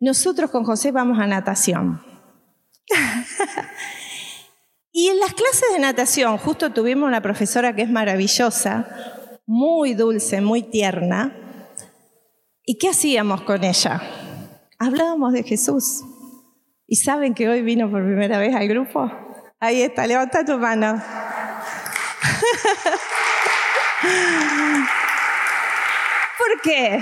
Nosotros 0.01 0.51
con 0.51 0.65
José 0.65 0.91
vamos 0.91 1.17
a 1.17 1.25
natación. 1.25 2.01
y 4.91 5.07
en 5.07 5.17
las 5.17 5.33
clases 5.33 5.71
de 5.71 5.79
natación, 5.79 6.37
justo 6.37 6.73
tuvimos 6.73 7.07
una 7.07 7.21
profesora 7.21 7.73
que 7.73 7.83
es 7.83 7.89
maravillosa, 7.89 9.39
muy 9.45 9.93
dulce, 9.93 10.41
muy 10.41 10.61
tierna. 10.61 11.33
¿Y 12.65 12.77
qué 12.77 12.89
hacíamos 12.89 13.43
con 13.43 13.63
ella? 13.63 14.01
Hablábamos 14.77 15.31
de 15.31 15.43
Jesús. 15.43 16.03
¿Y 16.85 16.97
saben 16.97 17.33
que 17.33 17.47
hoy 17.47 17.61
vino 17.61 17.89
por 17.89 18.03
primera 18.03 18.39
vez 18.39 18.53
al 18.53 18.67
grupo? 18.67 19.09
Ahí 19.61 19.81
está, 19.81 20.05
levanta 20.05 20.43
tu 20.43 20.57
mano. 20.57 21.01
¿Por 26.37 26.61
qué? 26.61 26.99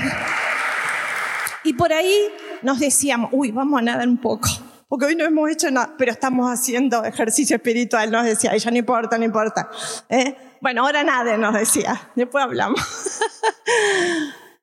Y 1.64 1.74
por 1.74 1.94
ahí 1.94 2.30
nos 2.62 2.80
decíamos, 2.80 3.30
uy, 3.34 3.52
vamos 3.52 3.80
a 3.80 3.84
nadar 3.84 4.08
un 4.08 4.18
poco, 4.18 4.50
porque 4.88 5.06
hoy 5.06 5.16
no 5.16 5.26
hemos 5.26 5.50
hecho 5.50 5.70
nada, 5.72 5.96
pero 5.98 6.12
estamos 6.12 6.50
haciendo 6.50 7.04
ejercicio 7.04 7.56
espiritual, 7.56 8.12
nos 8.12 8.26
decía, 8.26 8.54
ella 8.54 8.72
no 8.72 8.78
importa, 8.78 9.18
no 9.18 9.26
importa. 9.26 9.70
¿eh? 10.10 10.36
Bueno, 10.60 10.86
ahora 10.86 11.04
nada, 11.04 11.38
nos 11.38 11.54
decía, 11.54 12.12
después 12.16 12.44
hablamos. 12.44 12.82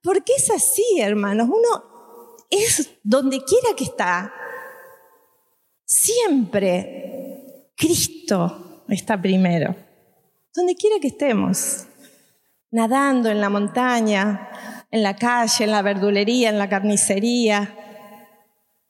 porque 0.02 0.32
es 0.36 0.50
así, 0.50 1.00
hermanos, 1.00 1.48
uno 1.48 2.36
es 2.50 2.90
donde 3.02 3.42
quiera 3.44 3.74
que 3.76 3.84
está, 3.84 4.32
siempre 5.84 7.72
Cristo 7.76 8.84
está 8.88 9.20
primero. 9.20 9.87
Donde 10.58 10.74
quiera 10.74 10.96
que 11.00 11.06
estemos, 11.06 11.86
nadando 12.72 13.30
en 13.30 13.40
la 13.40 13.48
montaña, 13.48 14.50
en 14.90 15.04
la 15.04 15.14
calle, 15.14 15.62
en 15.62 15.70
la 15.70 15.82
verdulería, 15.82 16.48
en 16.48 16.58
la 16.58 16.68
carnicería, 16.68 17.76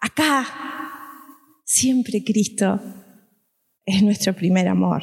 acá, 0.00 0.46
siempre 1.66 2.24
Cristo 2.24 2.80
es 3.84 4.02
nuestro 4.02 4.32
primer 4.32 4.66
amor. 4.66 5.02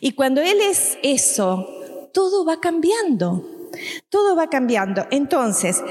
Y 0.00 0.12
cuando 0.12 0.40
Él 0.40 0.56
es 0.62 0.96
eso, 1.02 1.68
todo 2.14 2.46
va 2.46 2.58
cambiando, 2.58 3.46
todo 4.08 4.34
va 4.34 4.48
cambiando. 4.48 5.06
Entonces, 5.10 5.82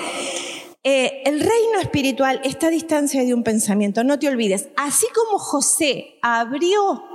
eh, 0.83 1.21
el 1.23 1.39
reino 1.39 1.79
espiritual 1.79 2.41
está 2.43 2.65
a 2.65 2.71
distancia 2.71 3.23
de 3.23 3.35
un 3.35 3.43
pensamiento, 3.43 4.03
no 4.03 4.17
te 4.17 4.27
olvides. 4.27 4.69
Así 4.75 5.05
como 5.13 5.37
José 5.37 6.17
abrió 6.23 7.10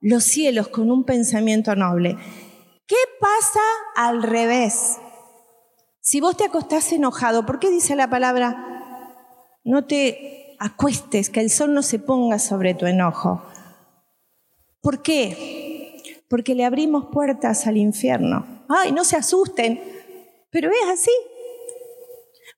los 0.00 0.24
cielos 0.24 0.68
con 0.68 0.90
un 0.90 1.04
pensamiento 1.04 1.74
noble, 1.76 2.16
¿qué 2.86 2.96
pasa 3.20 3.60
al 3.96 4.22
revés? 4.22 4.98
Si 6.00 6.20
vos 6.20 6.36
te 6.36 6.44
acostás 6.44 6.92
enojado, 6.92 7.44
¿por 7.44 7.58
qué 7.58 7.70
dice 7.70 7.94
la 7.94 8.08
palabra? 8.08 9.56
No 9.62 9.84
te 9.86 10.56
acuestes, 10.58 11.30
que 11.30 11.40
el 11.40 11.50
sol 11.50 11.74
no 11.74 11.82
se 11.82 11.98
ponga 11.98 12.38
sobre 12.38 12.74
tu 12.74 12.86
enojo. 12.86 13.42
¿Por 14.80 15.02
qué? 15.02 16.02
Porque 16.28 16.54
le 16.54 16.64
abrimos 16.64 17.06
puertas 17.12 17.66
al 17.66 17.76
infierno. 17.76 18.64
Ay, 18.68 18.92
no 18.92 19.04
se 19.04 19.16
asusten, 19.16 19.82
pero 20.50 20.70
es 20.70 20.88
así. 20.90 21.10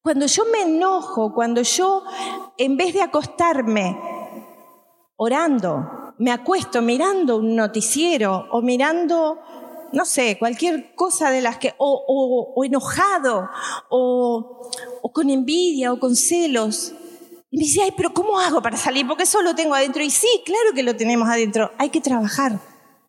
Cuando 0.02 0.26
yo 0.26 0.44
me 0.46 0.62
enojo, 0.62 1.32
cuando 1.34 1.62
yo, 1.62 2.04
en 2.58 2.76
vez 2.76 2.94
de 2.94 3.02
acostarme 3.02 3.98
orando, 5.16 6.01
me 6.18 6.30
acuesto 6.30 6.82
mirando 6.82 7.36
un 7.36 7.56
noticiero 7.56 8.46
o 8.50 8.62
mirando, 8.62 9.38
no 9.92 10.04
sé, 10.04 10.38
cualquier 10.38 10.94
cosa 10.94 11.30
de 11.30 11.40
las 11.40 11.58
que, 11.58 11.74
o, 11.78 12.62
enojado, 12.64 13.48
o, 13.88 14.70
con 15.12 15.30
envidia, 15.30 15.92
o 15.92 15.98
con 15.98 16.16
celos, 16.16 16.94
y 17.50 17.58
me 17.58 17.64
dice, 17.64 17.82
ay, 17.82 17.92
pero 17.94 18.14
¿cómo 18.14 18.40
hago 18.40 18.62
para 18.62 18.78
salir? 18.78 19.06
Porque 19.06 19.24
eso 19.24 19.42
lo 19.42 19.54
tengo 19.54 19.74
adentro. 19.74 20.02
Y 20.02 20.08
sí, 20.08 20.42
claro 20.46 20.72
que 20.74 20.82
lo 20.82 20.96
tenemos 20.96 21.28
adentro. 21.28 21.70
Hay 21.76 21.90
que 21.90 22.00
trabajar. 22.00 22.58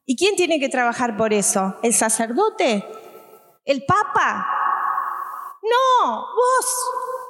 ¿Y 0.05 0.17
quién 0.17 0.35
tiene 0.35 0.59
que 0.59 0.67
trabajar 0.67 1.15
por 1.15 1.31
eso? 1.31 1.77
¿El 1.81 1.93
sacerdote? 1.93 2.85
¿El 3.63 3.85
papa? 3.85 4.45
No, 5.63 6.19
vos, 6.35 6.65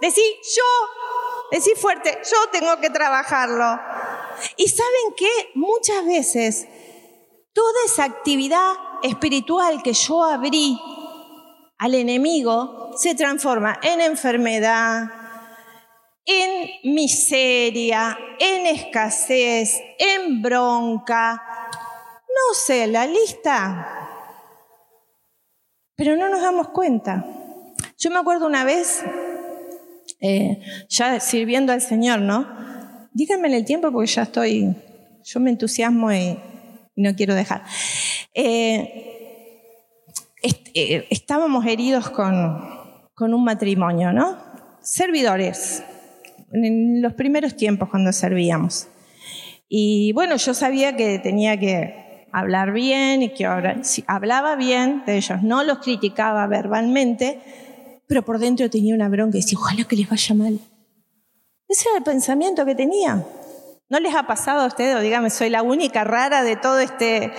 decí 0.01 0.23
yo, 0.55 0.63
decí 1.51 1.75
fuerte, 1.75 2.19
yo 2.23 2.49
tengo 2.51 2.77
que 2.77 2.89
trabajarlo. 2.89 3.79
Y 4.57 4.67
saben 4.67 5.13
que 5.17 5.29
muchas 5.55 6.05
veces 6.05 6.67
toda 7.53 7.85
esa 7.85 8.05
actividad 8.05 8.73
espiritual 9.03 9.83
que 9.83 9.93
yo 9.93 10.23
abrí 10.23 10.79
al 11.77 11.95
enemigo 11.95 12.91
se 12.95 13.15
transforma 13.15 13.79
en 13.81 14.01
enfermedad, 14.01 15.03
en 16.25 16.93
miseria, 16.93 18.17
en 18.39 18.65
escasez, 18.67 19.81
en 19.99 20.41
bronca. 20.41 21.69
No 22.27 22.53
sé, 22.55 22.87
la 22.87 23.05
lista. 23.05 24.09
Pero 25.95 26.15
no 26.15 26.29
nos 26.29 26.41
damos 26.41 26.69
cuenta. 26.69 27.25
Yo 27.97 28.09
me 28.09 28.19
acuerdo 28.19 28.47
una 28.47 28.63
vez, 28.63 29.03
eh, 30.19 30.59
ya 30.89 31.19
sirviendo 31.19 31.71
al 31.71 31.81
Señor, 31.81 32.19
¿no? 32.19 32.72
Díganme 33.13 33.47
en 33.47 33.53
el 33.53 33.65
tiempo 33.65 33.91
porque 33.91 34.11
ya 34.11 34.23
estoy, 34.23 34.75
yo 35.23 35.39
me 35.39 35.51
entusiasmo 35.51 36.11
y, 36.11 36.37
no 36.95 37.15
quiero 37.15 37.33
dejar. 37.33 37.63
Eh, 38.35 39.13
eh, 40.75 41.07
estábamos 41.09 41.65
heridos 41.65 42.09
con, 42.09 42.61
con 43.15 43.33
un 43.33 43.43
matrimonio, 43.43 44.13
¿no? 44.13 44.37
Servidores, 44.81 45.83
en 46.51 47.01
los 47.01 47.13
primeros 47.13 47.55
tiempos 47.55 47.89
cuando 47.89 48.11
servíamos. 48.11 48.87
Y 49.67 50.11
bueno, 50.13 50.35
yo 50.37 50.53
sabía 50.53 50.95
que 50.95 51.17
tenía 51.19 51.59
que 51.59 52.27
hablar 52.31 52.73
bien 52.73 53.21
y 53.23 53.29
que 53.29 53.45
ahora, 53.45 53.83
si 53.83 54.03
hablaba 54.07 54.55
bien 54.55 55.03
de 55.05 55.17
ellos, 55.17 55.41
no 55.41 55.63
los 55.63 55.79
criticaba 55.79 56.45
verbalmente, 56.47 57.39
pero 58.07 58.23
por 58.23 58.39
dentro 58.39 58.69
tenía 58.69 58.93
una 58.93 59.09
bronca 59.09 59.37
y 59.37 59.41
decía, 59.41 59.57
ojalá 59.57 59.83
que 59.85 59.95
les 59.95 60.09
vaya 60.09 60.35
mal. 60.35 60.59
Ese 61.73 61.89
era 61.89 61.97
el 61.97 62.03
pensamiento 62.03 62.67
que 62.67 62.75
tenía. 62.75 63.25
¿No 63.89 63.99
les 63.99 64.13
ha 64.13 64.27
pasado 64.27 64.61
a 64.61 64.67
ustedes? 64.67 64.95
O 64.95 64.99
dígame, 64.99 65.31
soy 65.31 65.49
la 65.49 65.63
única 65.63 66.03
rara 66.03 66.43
de 66.43 66.55
todo 66.55 66.77
este... 66.77 67.33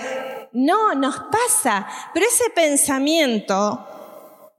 No, 0.51 0.93
nos 0.93 1.15
pasa. 1.31 1.87
Pero 2.13 2.25
ese 2.25 2.49
pensamiento 2.53 3.87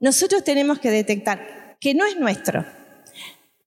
nosotros 0.00 0.42
tenemos 0.44 0.78
que 0.78 0.90
detectar 0.90 1.76
que 1.78 1.92
no 1.92 2.06
es 2.06 2.16
nuestro. 2.16 2.64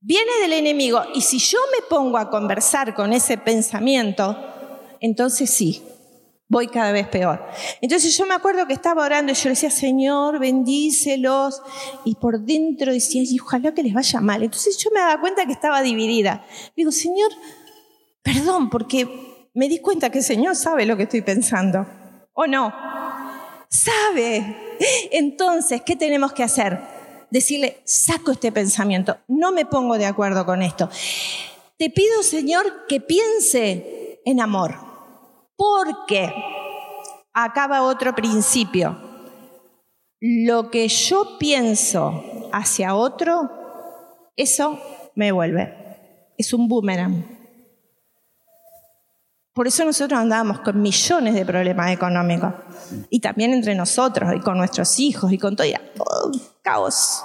Viene 0.01 0.31
del 0.41 0.53
enemigo 0.53 0.99
y 1.13 1.21
si 1.21 1.37
yo 1.37 1.59
me 1.73 1.85
pongo 1.87 2.17
a 2.17 2.31
conversar 2.31 2.95
con 2.95 3.13
ese 3.13 3.37
pensamiento, 3.37 4.35
entonces 5.01 5.51
sí, 5.51 5.83
voy 6.49 6.67
cada 6.67 6.91
vez 6.91 7.07
peor. 7.07 7.45
Entonces 7.79 8.17
yo 8.17 8.25
me 8.25 8.33
acuerdo 8.33 8.65
que 8.65 8.73
estaba 8.73 9.05
orando 9.05 9.31
y 9.31 9.35
yo 9.35 9.43
le 9.45 9.49
decía, 9.51 9.69
Señor, 9.69 10.39
bendícelos. 10.39 11.61
Y 12.03 12.15
por 12.15 12.41
dentro 12.41 12.91
decía, 12.91 13.23
ojalá 13.41 13.73
que 13.73 13.83
les 13.83 13.93
vaya 13.93 14.19
mal. 14.19 14.43
Entonces 14.43 14.77
yo 14.77 14.89
me 14.91 14.99
daba 14.99 15.21
cuenta 15.21 15.45
que 15.45 15.53
estaba 15.53 15.81
dividida. 15.81 16.43
Digo, 16.75 16.91
Señor, 16.91 17.31
perdón, 18.23 18.69
porque 18.69 19.47
me 19.53 19.69
di 19.69 19.79
cuenta 19.79 20.09
que 20.09 20.17
el 20.17 20.23
Señor 20.23 20.55
sabe 20.55 20.85
lo 20.85 20.97
que 20.97 21.03
estoy 21.03 21.21
pensando. 21.21 21.85
¿O 22.33 22.47
no? 22.47 22.73
Sabe. 23.69 24.77
Entonces, 25.11 25.83
¿qué 25.85 25.95
tenemos 25.95 26.33
que 26.33 26.43
hacer? 26.43 26.79
Decirle, 27.29 27.79
saco 27.83 28.31
este 28.31 28.51
pensamiento, 28.51 29.17
no 29.27 29.51
me 29.51 29.67
pongo 29.67 29.99
de 29.99 30.07
acuerdo 30.07 30.47
con 30.47 30.63
esto. 30.63 30.89
Te 31.77 31.91
pido, 31.91 32.23
Señor, 32.23 32.87
que 32.87 32.99
piense 33.01 34.19
en 34.25 34.41
amor 34.41 34.88
porque 35.59 36.33
acaba 37.33 37.81
otro 37.83 38.15
principio. 38.15 38.97
Lo 40.21 40.71
que 40.71 40.87
yo 40.87 41.37
pienso 41.37 42.49
hacia 42.53 42.95
otro, 42.95 43.49
eso 44.37 44.79
me 45.15 45.33
vuelve. 45.33 46.31
Es 46.37 46.53
un 46.53 46.69
boomerang. 46.69 47.25
Por 49.53 49.67
eso 49.67 49.83
nosotros 49.83 50.17
andábamos 50.17 50.61
con 50.61 50.81
millones 50.81 51.33
de 51.33 51.45
problemas 51.45 51.91
económicos. 51.91 52.53
Y 53.09 53.19
también 53.19 53.51
entre 53.51 53.75
nosotros, 53.75 54.33
y 54.33 54.39
con 54.39 54.57
nuestros 54.57 54.97
hijos, 54.97 55.33
y 55.33 55.37
con 55.37 55.57
todo. 55.57 55.67
todo 55.93 56.31
caos. 56.61 57.21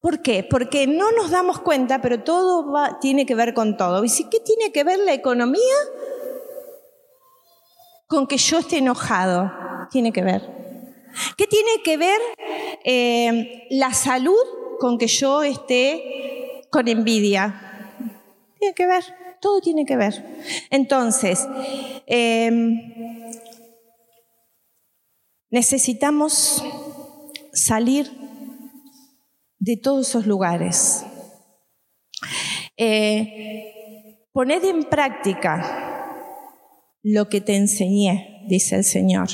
¿Por 0.00 0.22
qué? 0.22 0.46
Porque 0.48 0.86
no 0.86 1.10
nos 1.10 1.32
damos 1.32 1.58
cuenta, 1.58 2.00
pero 2.00 2.22
todo 2.22 2.72
tiene 3.00 3.26
que 3.26 3.34
ver 3.34 3.52
con 3.52 3.76
todo. 3.76 4.04
¿Y 4.04 4.10
qué 4.30 4.38
tiene 4.38 4.70
que 4.70 4.84
ver 4.84 5.00
la 5.00 5.12
economía 5.12 5.74
con 8.06 8.26
que 8.26 8.38
yo 8.38 8.58
esté 8.58 8.78
enojado? 8.78 9.52
Tiene 9.90 10.12
que 10.12 10.22
ver. 10.22 10.42
¿Qué 11.36 11.46
tiene 11.46 11.82
que 11.82 11.96
ver 11.96 12.20
eh, 12.84 13.66
la 13.70 13.92
salud 13.92 14.36
con 14.78 14.98
que 14.98 15.06
yo 15.06 15.42
esté 15.42 16.62
con 16.70 16.88
envidia? 16.88 17.94
Tiene 18.58 18.74
que 18.74 18.86
ver, 18.86 19.04
todo 19.40 19.60
tiene 19.60 19.84
que 19.84 19.96
ver. 19.96 20.24
Entonces, 20.70 21.46
em, 22.06 22.80
necesitamos 25.50 26.62
salir 27.52 28.10
de 29.58 29.76
todos 29.76 30.08
esos 30.08 30.26
lugares. 30.26 31.04
Eh, 32.76 34.26
poned 34.32 34.62
en 34.64 34.84
práctica 34.84 35.95
lo 37.08 37.28
que 37.28 37.40
te 37.40 37.54
enseñé, 37.54 38.42
dice 38.48 38.74
el 38.74 38.82
Señor, 38.82 39.28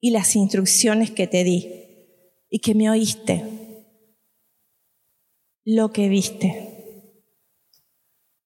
y 0.00 0.10
las 0.10 0.36
instrucciones 0.36 1.10
que 1.10 1.26
te 1.26 1.44
di 1.44 1.66
y 2.50 2.58
que 2.58 2.74
me 2.74 2.90
oíste, 2.90 3.42
lo 5.64 5.92
que 5.92 6.10
viste. 6.10 7.16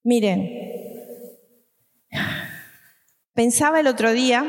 Miren, 0.05 0.49
pensaba 3.33 3.81
el 3.81 3.89
otro 3.89 4.13
día 4.13 4.47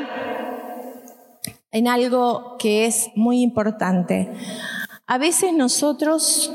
en 1.72 1.88
algo 1.88 2.58
que 2.60 2.86
es 2.86 3.08
muy 3.16 3.42
importante. 3.42 4.30
A 5.08 5.18
veces 5.18 5.52
nosotros 5.52 6.52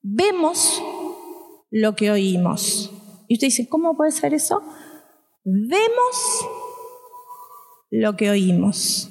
vemos 0.00 0.80
lo 1.70 1.96
que 1.96 2.12
oímos. 2.12 2.92
Y 3.26 3.34
usted 3.34 3.48
dice, 3.48 3.68
¿cómo 3.68 3.96
puede 3.96 4.12
ser 4.12 4.32
eso? 4.32 4.62
Vemos 5.48 6.48
lo 7.90 8.16
que 8.16 8.30
oímos. 8.30 9.10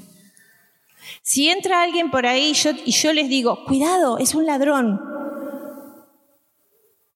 Si 1.22 1.48
entra 1.48 1.82
alguien 1.82 2.12
por 2.12 2.26
ahí 2.26 2.52
y 2.86 2.92
yo 2.92 3.14
les 3.14 3.30
digo, 3.30 3.64
cuidado, 3.66 4.18
es 4.18 4.36
un 4.36 4.46
ladrón, 4.46 5.00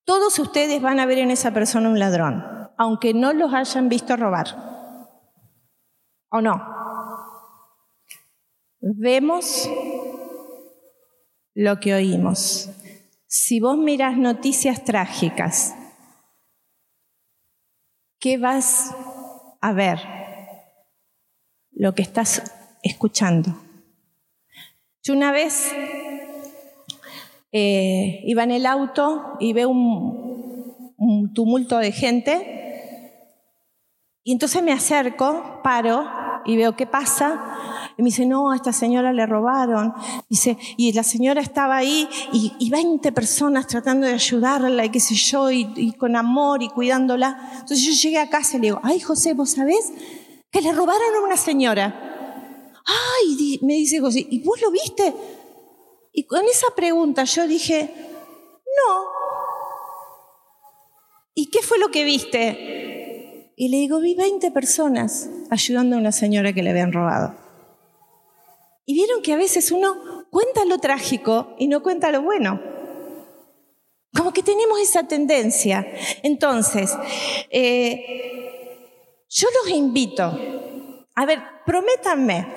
todos 0.05 0.39
ustedes 0.39 0.82
van 0.82 1.01
a 1.01 1.05
ver 1.05 1.17
en 1.17 1.32
esa 1.32 1.53
persona 1.53 1.89
un 1.89 1.99
ladrón, 1.99 2.45
aunque 2.77 3.13
no 3.13 3.34
los 3.34 3.53
hayan 3.53 3.89
visto 3.89 4.15
robar. 4.15 4.47
¿O 6.29 6.39
no? 6.39 6.63
Vemos 8.79 9.69
lo 11.55 11.79
que 11.82 11.93
oímos. 11.93 12.69
Si 13.27 13.60
vos 13.60 13.77
miras 13.77 14.17
noticias 14.17 14.86
trágicas, 14.86 15.75
¿qué 18.19 18.38
vas 18.38 18.95
a 19.62 19.73
ver? 19.73 19.99
Lo 21.71 21.95
que 21.95 22.01
estás 22.01 22.43
escuchando. 22.84 23.55
Yo 25.03 25.13
una 25.13 25.32
vez 25.32 25.71
eh, 27.51 28.21
iba 28.25 28.43
en 28.43 28.51
el 28.51 28.65
auto 28.65 29.38
y 29.39 29.53
veo 29.53 29.69
un, 29.69 30.93
un 30.97 31.34
tumulto 31.34 31.77
de 31.77 31.91
gente 31.91 32.60
y 34.23 34.34
entonces 34.34 34.62
me 34.62 34.73
acerco, 34.73 35.62
paro 35.63 36.05
y 36.45 36.58
veo 36.58 36.75
qué 36.75 36.86
pasa 36.86 37.78
y 37.99 38.01
me 38.01 38.05
dice, 38.05 38.25
no, 38.25 38.49
a 38.49 38.55
esta 38.55 38.71
señora 38.71 39.12
le 39.12 39.25
robaron. 39.25 39.93
Dice, 40.29 40.57
y 40.77 40.93
la 40.93 41.03
señora 41.03 41.41
estaba 41.41 41.75
ahí 41.75 42.07
y, 42.31 42.53
y 42.57 42.69
20 42.69 43.12
personas 43.12 43.67
tratando 43.67 44.07
de 44.07 44.13
ayudarla 44.13 44.85
y 44.85 44.89
qué 44.89 45.01
sé 45.01 45.15
yo, 45.15 45.51
y, 45.51 45.91
con 45.97 46.15
amor 46.15 46.63
y 46.63 46.69
cuidándola. 46.69 47.38
Entonces 47.59 47.81
yo 47.81 47.91
llegué 47.91 48.19
a 48.19 48.29
casa 48.29 48.55
y 48.55 48.62
le 48.62 48.67
digo, 48.67 48.79
ay 48.83 49.01
José, 49.01 49.33
¿vos 49.33 49.49
sabés 49.49 49.91
que 50.49 50.62
le 50.62 50.71
robaron 50.71 51.13
a 51.13 51.25
una 51.25 51.35
señora? 51.35 52.71
Ay, 52.85 53.59
me 53.63 53.73
dice 53.73 53.99
José, 53.99 54.25
¿y 54.29 54.43
vos 54.43 54.62
lo 54.62 54.71
viste? 54.71 55.13
Y 56.13 56.25
con 56.25 56.45
esa 56.45 56.67
pregunta 56.73 57.25
yo 57.25 57.47
dije, 57.47 57.93
no. 58.63 59.03
¿Y 61.33 61.47
qué 61.47 61.62
fue 61.62 61.77
lo 61.79 61.91
que 61.91 62.05
viste? 62.05 63.51
Y 63.57 63.67
le 63.67 63.75
digo, 63.75 63.99
vi 63.99 64.15
20 64.15 64.51
personas 64.51 65.29
ayudando 65.49 65.97
a 65.97 65.99
una 65.99 66.13
señora 66.13 66.53
que 66.53 66.63
le 66.63 66.69
habían 66.69 66.93
robado. 66.93 67.35
Y 68.89 68.95
vieron 68.95 69.21
que 69.21 69.34
a 69.34 69.38
veces 69.38 69.71
uno 69.71 70.25
cuenta 70.32 70.65
lo 70.65 70.80
trágico 70.80 71.54
y 71.60 71.67
no 71.67 71.84
cuenta 71.84 72.12
lo 72.12 72.23
bueno. 72.23 72.60
Como 74.17 74.34
que 74.34 74.41
tenemos 74.41 74.80
esa 74.80 75.08
tendencia. 75.08 75.86
Entonces, 76.23 76.97
eh, 77.52 79.21
yo 79.30 79.47
los 79.62 79.71
invito, 79.71 80.36
a 81.13 81.25
ver, 81.28 81.39
prométanme, 81.67 82.47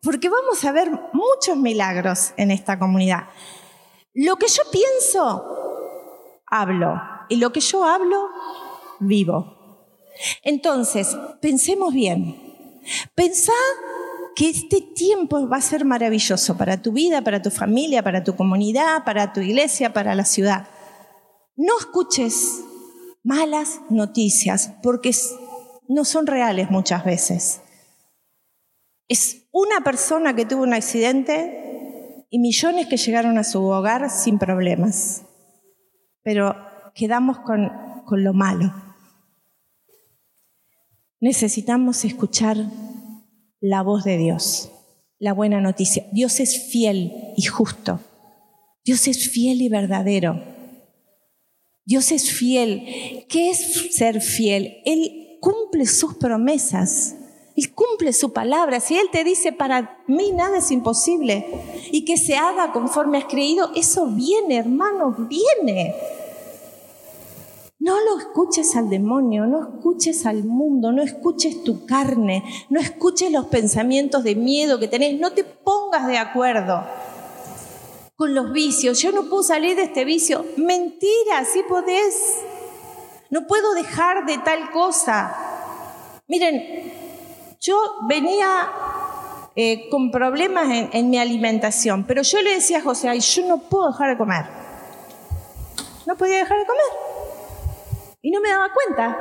porque 0.00 0.28
vamos 0.28 0.64
a 0.64 0.70
ver 0.70 0.92
muchos 1.12 1.56
milagros 1.56 2.34
en 2.36 2.52
esta 2.52 2.78
comunidad. 2.78 3.24
Lo 4.14 4.36
que 4.36 4.46
yo 4.46 4.62
pienso, 4.70 5.44
hablo. 6.46 7.02
Y 7.28 7.34
lo 7.34 7.50
que 7.52 7.58
yo 7.58 7.82
hablo, 7.82 8.28
vivo. 9.00 9.88
Entonces, 10.44 11.16
pensemos 11.40 11.92
bien. 11.92 12.80
Pensá 13.16 13.52
que 14.34 14.48
este 14.48 14.80
tiempo 14.80 15.48
va 15.48 15.58
a 15.58 15.62
ser 15.62 15.84
maravilloso 15.84 16.56
para 16.56 16.80
tu 16.80 16.92
vida, 16.92 17.22
para 17.22 17.42
tu 17.42 17.50
familia, 17.50 18.02
para 18.02 18.24
tu 18.24 18.36
comunidad, 18.36 19.04
para 19.04 19.32
tu 19.32 19.40
iglesia, 19.40 19.92
para 19.92 20.14
la 20.14 20.24
ciudad. 20.24 20.68
No 21.56 21.78
escuches 21.78 22.62
malas 23.22 23.80
noticias 23.90 24.72
porque 24.82 25.12
no 25.88 26.04
son 26.04 26.26
reales 26.26 26.70
muchas 26.70 27.04
veces. 27.04 27.60
Es 29.08 29.48
una 29.52 29.80
persona 29.82 30.34
que 30.34 30.46
tuvo 30.46 30.62
un 30.62 30.74
accidente 30.74 32.26
y 32.30 32.38
millones 32.38 32.86
que 32.86 32.96
llegaron 32.96 33.38
a 33.38 33.44
su 33.44 33.62
hogar 33.64 34.08
sin 34.10 34.38
problemas. 34.38 35.22
Pero 36.22 36.54
quedamos 36.94 37.40
con, 37.40 37.70
con 38.06 38.22
lo 38.22 38.32
malo. 38.32 38.72
Necesitamos 41.18 42.04
escuchar 42.04 42.56
la 43.60 43.82
voz 43.82 44.04
de 44.04 44.16
Dios, 44.16 44.70
la 45.18 45.32
buena 45.32 45.60
noticia. 45.60 46.06
Dios 46.12 46.40
es 46.40 46.70
fiel 46.70 47.12
y 47.36 47.42
justo. 47.42 48.00
Dios 48.84 49.06
es 49.06 49.30
fiel 49.30 49.60
y 49.60 49.68
verdadero. 49.68 50.42
Dios 51.84 52.12
es 52.12 52.30
fiel. 52.30 53.26
¿Qué 53.28 53.50
es 53.50 53.94
ser 53.94 54.20
fiel? 54.20 54.78
Él 54.84 55.38
cumple 55.40 55.86
sus 55.86 56.14
promesas. 56.14 57.16
Él 57.56 57.74
cumple 57.74 58.12
su 58.12 58.32
palabra. 58.32 58.80
Si 58.80 58.96
Él 58.96 59.08
te 59.12 59.24
dice, 59.24 59.52
para 59.52 59.98
mí 60.06 60.32
nada 60.32 60.58
es 60.58 60.70
imposible, 60.70 61.46
y 61.90 62.04
que 62.04 62.16
se 62.16 62.36
haga 62.36 62.72
conforme 62.72 63.18
has 63.18 63.24
creído, 63.24 63.70
eso 63.74 64.06
viene, 64.06 64.56
hermano, 64.56 65.14
viene. 65.28 65.94
No 67.80 67.98
lo 67.98 68.18
escuches 68.18 68.76
al 68.76 68.90
demonio, 68.90 69.46
no 69.46 69.62
escuches 69.62 70.26
al 70.26 70.44
mundo, 70.44 70.92
no 70.92 71.02
escuches 71.02 71.64
tu 71.64 71.86
carne, 71.86 72.44
no 72.68 72.78
escuches 72.78 73.32
los 73.32 73.46
pensamientos 73.46 74.22
de 74.22 74.34
miedo 74.34 74.78
que 74.78 74.86
tenés, 74.86 75.18
no 75.18 75.32
te 75.32 75.44
pongas 75.44 76.06
de 76.06 76.18
acuerdo 76.18 76.84
con 78.16 78.34
los 78.34 78.52
vicios. 78.52 79.00
Yo 79.00 79.12
no 79.12 79.30
puedo 79.30 79.42
salir 79.42 79.76
de 79.76 79.84
este 79.84 80.04
vicio. 80.04 80.44
Mentira, 80.58 81.42
sí 81.50 81.62
podés. 81.66 82.42
No 83.30 83.46
puedo 83.46 83.72
dejar 83.72 84.26
de 84.26 84.36
tal 84.36 84.70
cosa. 84.72 85.34
Miren, 86.28 86.92
yo 87.62 87.76
venía 88.02 88.70
eh, 89.56 89.88
con 89.88 90.10
problemas 90.10 90.66
en, 90.66 90.90
en, 90.92 91.08
mi 91.08 91.18
alimentación, 91.18 92.04
pero 92.04 92.20
yo 92.20 92.42
le 92.42 92.56
decía 92.56 92.78
a 92.78 92.82
José, 92.82 93.08
ay, 93.08 93.20
yo 93.20 93.46
no 93.46 93.56
puedo 93.56 93.90
dejar 93.90 94.10
de 94.10 94.18
comer. 94.18 94.44
No 96.04 96.14
podía 96.14 96.40
dejar 96.40 96.58
de 96.58 96.66
comer. 96.66 97.09
Y 98.22 98.30
no 98.30 98.40
me 98.40 98.50
daba 98.50 98.68
cuenta. 98.72 99.18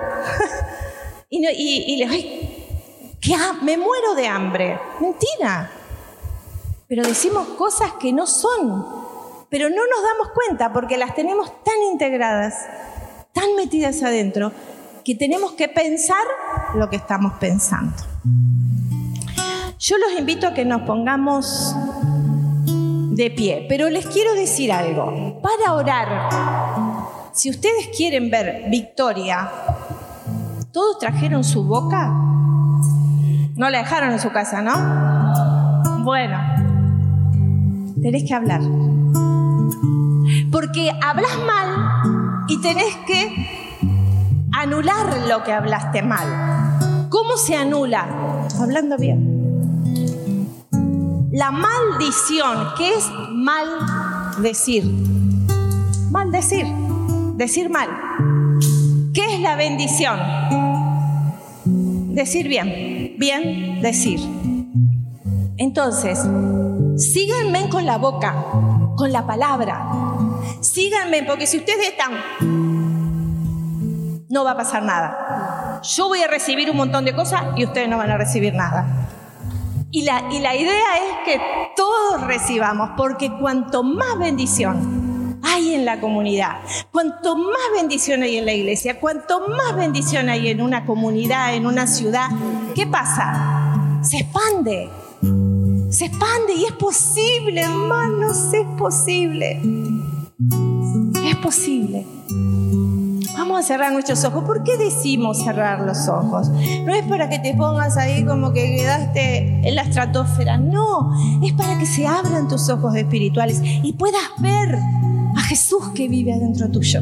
y, 1.30 1.98
le 1.98 2.06
ay, 2.06 3.18
¿qué 3.22 3.36
me 3.62 3.78
muero 3.78 4.14
de 4.16 4.28
hambre. 4.28 4.80
Mentira. 5.00 5.72
Pero 6.88 7.04
decimos 7.04 7.48
cosas 7.50 7.94
que 8.00 8.12
no 8.12 8.28
son. 8.28 8.86
Pero 9.50 9.70
no 9.70 9.76
nos 9.76 10.04
damos 10.04 10.30
cuenta 10.34 10.74
porque 10.74 10.98
las 10.98 11.16
tenemos 11.16 11.64
tan 11.64 11.82
integradas, 11.92 12.56
tan 13.34 13.56
metidas 13.56 14.04
adentro, 14.04 14.52
que 15.06 15.16
tenemos 15.16 15.54
que 15.54 15.70
pensar 15.70 16.24
lo 16.76 16.90
que 16.90 16.98
estamos 16.98 17.34
pensando. 17.40 17.96
Yo 19.80 19.98
los 19.98 20.20
invito 20.20 20.48
a 20.48 20.54
que 20.54 20.66
nos 20.66 20.82
pongamos 20.82 21.74
de 22.66 23.32
pie, 23.32 23.66
pero 23.70 23.90
les 23.90 24.06
quiero 24.08 24.34
decir 24.34 24.72
algo. 24.72 25.42
Para 25.42 25.74
orar 25.74 26.89
si 27.40 27.50
ustedes 27.50 27.88
quieren 27.96 28.30
ver 28.30 28.66
victoria, 28.70 29.50
¿Todos 30.74 31.00
trajeron 31.00 31.44
su 31.46 31.64
boca? 31.64 32.10
No 33.56 33.70
la 33.70 33.78
dejaron 33.80 34.12
en 34.12 34.20
su 34.20 34.30
casa, 34.32 34.62
¿no? 34.62 36.04
Bueno, 36.04 36.38
tenés 38.02 38.26
que 38.28 38.34
hablar. 38.36 38.62
Porque 40.52 40.92
hablas 41.02 41.38
mal 41.48 42.46
y 42.50 42.62
tenés 42.62 42.96
que 43.08 43.80
anular 44.54 45.28
lo 45.28 45.44
que 45.44 45.54
hablaste 45.54 46.04
mal. 46.04 47.08
¿Cómo 47.10 47.38
se 47.38 47.56
anula? 47.56 48.06
Hablando 48.60 48.98
bien. 48.98 50.60
La 51.32 51.52
maldición, 51.52 52.68
¿qué 52.78 52.94
es 52.94 53.10
mal 53.32 53.68
decir? 54.42 54.84
Decir 57.40 57.70
mal. 57.70 57.88
¿Qué 59.14 59.36
es 59.36 59.40
la 59.40 59.56
bendición? 59.56 60.20
Decir 62.14 62.50
bien, 62.50 63.16
bien 63.18 63.82
decir. 63.82 64.20
Entonces, 65.56 66.20
síganme 66.98 67.70
con 67.70 67.86
la 67.86 67.98
boca, 67.98 68.36
con 68.98 69.14
la 69.14 69.26
palabra. 69.26 69.90
Síganme, 70.60 71.24
porque 71.24 71.48
si 71.48 71.60
ustedes 71.60 71.88
están, 71.88 72.12
no 74.28 74.44
va 74.44 74.52
a 74.52 74.58
pasar 74.58 74.84
nada. 74.84 75.80
Yo 75.82 76.10
voy 76.10 76.22
a 76.22 76.28
recibir 76.28 76.70
un 76.70 76.76
montón 76.76 77.06
de 77.06 77.16
cosas 77.16 77.42
y 77.56 77.64
ustedes 77.64 77.88
no 77.88 77.96
van 77.96 78.12
a 78.12 78.18
recibir 78.18 78.54
nada. 78.54 79.08
Y 79.92 80.02
la, 80.02 80.26
y 80.30 80.40
la 80.40 80.58
idea 80.58 80.98
es 80.98 81.24
que 81.24 81.42
todos 81.78 82.20
recibamos, 82.28 82.90
porque 82.98 83.32
cuanto 83.40 83.82
más 83.82 84.20
bendición 84.20 84.99
hay 85.60 85.76
en 85.76 85.86
la 85.86 86.00
comunidad, 86.00 86.62
cuanto 86.92 87.36
más 87.36 87.58
bendición 87.76 88.24
hay 88.24 88.38
en 88.38 88.46
la 88.46 88.54
iglesia, 88.54 89.00
cuanto 89.00 89.48
más 89.48 89.76
bendición 89.76 90.30
hay 90.30 90.50
en 90.50 90.62
una 90.62 90.86
comunidad, 90.86 91.54
en 91.54 91.66
una 91.66 91.86
ciudad, 91.86 92.30
¿qué 92.76 92.88
pasa? 92.88 94.00
Se 94.02 94.20
expande. 94.20 94.90
Se 95.90 96.06
expande 96.06 96.54
y 96.56 96.66
es 96.66 96.72
posible, 96.74 97.62
hermanos, 97.62 98.54
es 98.54 98.66
posible. 98.78 99.60
Es 101.26 101.36
posible. 101.38 102.06
Vamos 103.34 103.60
a 103.60 103.64
cerrar 103.64 103.92
nuestros 103.92 104.24
ojos. 104.26 104.44
¿Por 104.44 104.64
qué 104.64 104.78
decimos 104.78 105.44
cerrar 105.44 105.82
los 105.82 106.08
ojos? 106.08 106.50
No 106.86 106.94
es 106.94 107.04
para 107.06 107.30
que 107.30 107.40
te 107.40 107.54
pongas 107.54 107.98
ahí 107.98 108.24
como 108.24 108.54
que 108.54 108.78
quedaste 108.78 109.68
en 109.68 109.76
la 109.76 109.82
estratosfera. 109.82 110.58
No, 110.58 111.12
es 111.44 111.54
para 111.54 111.78
que 111.78 111.86
se 111.86 112.06
abran 112.06 112.48
tus 112.48 112.70
ojos 112.70 112.96
espirituales 112.96 113.62
y 113.64 113.94
puedas 113.94 114.22
ver 114.40 114.78
a 115.36 115.42
Jesús 115.42 115.90
que 115.96 116.08
vive 116.08 116.34
adentro 116.34 116.70
tuyo 116.70 117.02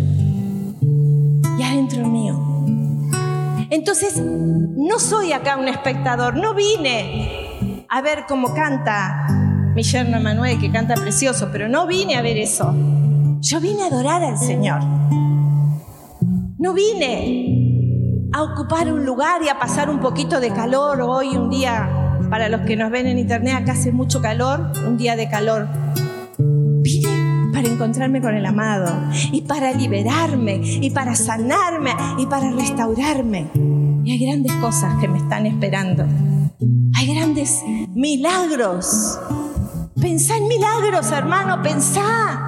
y 1.58 1.64
adentro 1.64 2.08
mío. 2.08 2.66
Entonces, 3.70 4.22
no 4.22 5.00
soy 5.00 5.34
acá 5.34 5.58
un 5.58 5.68
espectador, 5.68 6.36
no 6.38 6.54
vine 6.54 7.86
a 7.90 8.02
ver 8.02 8.26
cómo 8.28 8.54
canta 8.54 9.28
mi 9.76 9.84
yerno 9.84 10.20
Manuel, 10.20 10.60
que 10.60 10.72
canta 10.72 10.96
precioso, 10.96 11.50
pero 11.52 11.68
no 11.68 11.86
vine 11.86 12.16
a 12.16 12.22
ver 12.22 12.38
eso. 12.38 12.74
Yo 13.42 13.60
vine 13.60 13.84
a 13.84 13.88
adorar 13.88 14.24
al 14.24 14.38
Señor. 14.38 14.82
No 16.58 16.74
vine 16.74 18.30
a 18.34 18.44
ocupar 18.44 18.92
un 18.92 19.06
lugar 19.06 19.42
y 19.44 19.50
a 19.50 19.60
pasar 19.60 19.90
un 19.90 20.00
poquito 20.00 20.40
de 20.40 20.52
calor. 20.52 21.02
Hoy 21.02 21.38
un 21.38 21.50
día, 21.50 22.18
para 22.30 22.50
los 22.50 22.62
que 22.62 22.76
nos 22.76 22.90
ven 22.90 23.08
en 23.08 23.20
internet, 23.20 23.56
acá 23.56 23.74
hace 23.74 23.92
mucho 23.92 24.22
calor, 24.22 24.72
un 24.88 24.98
día 24.98 25.16
de 25.16 25.30
calor. 25.30 25.68
Para 27.58 27.70
encontrarme 27.70 28.22
con 28.22 28.36
el 28.36 28.45
amado 28.45 28.93
y 29.32 29.41
para 29.41 29.74
liberarme 29.74 30.62
y 30.64 30.91
para 30.91 31.16
sanarme 31.16 31.89
y 32.20 32.28
para 32.28 32.51
restaurarme. 32.51 33.47
Y 34.03 34.12
hay 34.12 34.20
grandes 34.28 34.53
cosas 34.62 34.93
que 35.01 35.08
me 35.08 35.18
están 35.18 35.47
esperando. 35.47 36.05
Hay 36.93 37.16
grandes 37.16 37.64
milagros. 37.95 39.20
Pensá 39.99 40.38
en 40.38 40.47
milagros, 40.47 41.12
hermano, 41.12 41.64
pensá. 41.64 42.47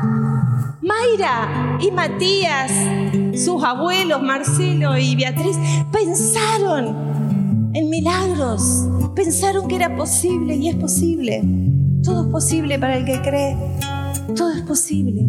Mayra 0.84 1.80
y 1.82 1.90
Matías, 1.90 2.72
sus 3.34 3.64
abuelos 3.64 4.22
Marcelo 4.22 4.96
y 4.96 5.16
Beatriz, 5.16 5.58
pensaron 5.92 7.72
en 7.74 7.90
milagros, 7.90 8.88
pensaron 9.16 9.68
que 9.68 9.76
era 9.76 9.96
posible 9.96 10.56
y 10.56 10.70
es 10.70 10.76
posible. 10.76 11.42
Todo 12.04 12.26
es 12.26 12.32
posible 12.32 12.78
para 12.78 12.98
el 12.98 13.06
que 13.06 13.20
cree, 13.22 13.58
todo 14.36 14.52
es 14.52 14.62
posible. 14.62 15.28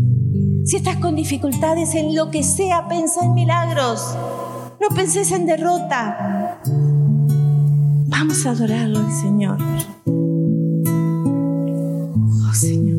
Si 0.65 0.77
estás 0.77 0.97
con 0.97 1.17
dificultades 1.17 1.95
en 1.95 2.15
lo 2.15 2.31
que 2.31 2.43
sea, 2.43 2.87
pensa 2.89 3.25
en 3.25 3.35
milagros, 3.35 4.15
no 4.81 4.95
penses 4.95 5.33
en 5.33 5.47
derrota. 5.47 6.61
Vamos 8.07 8.47
a 8.47 8.51
adorarlo 8.51 8.99
al 8.99 9.13
Señor. 9.13 9.59
Oh 12.49 12.55
Señor. 12.55 12.90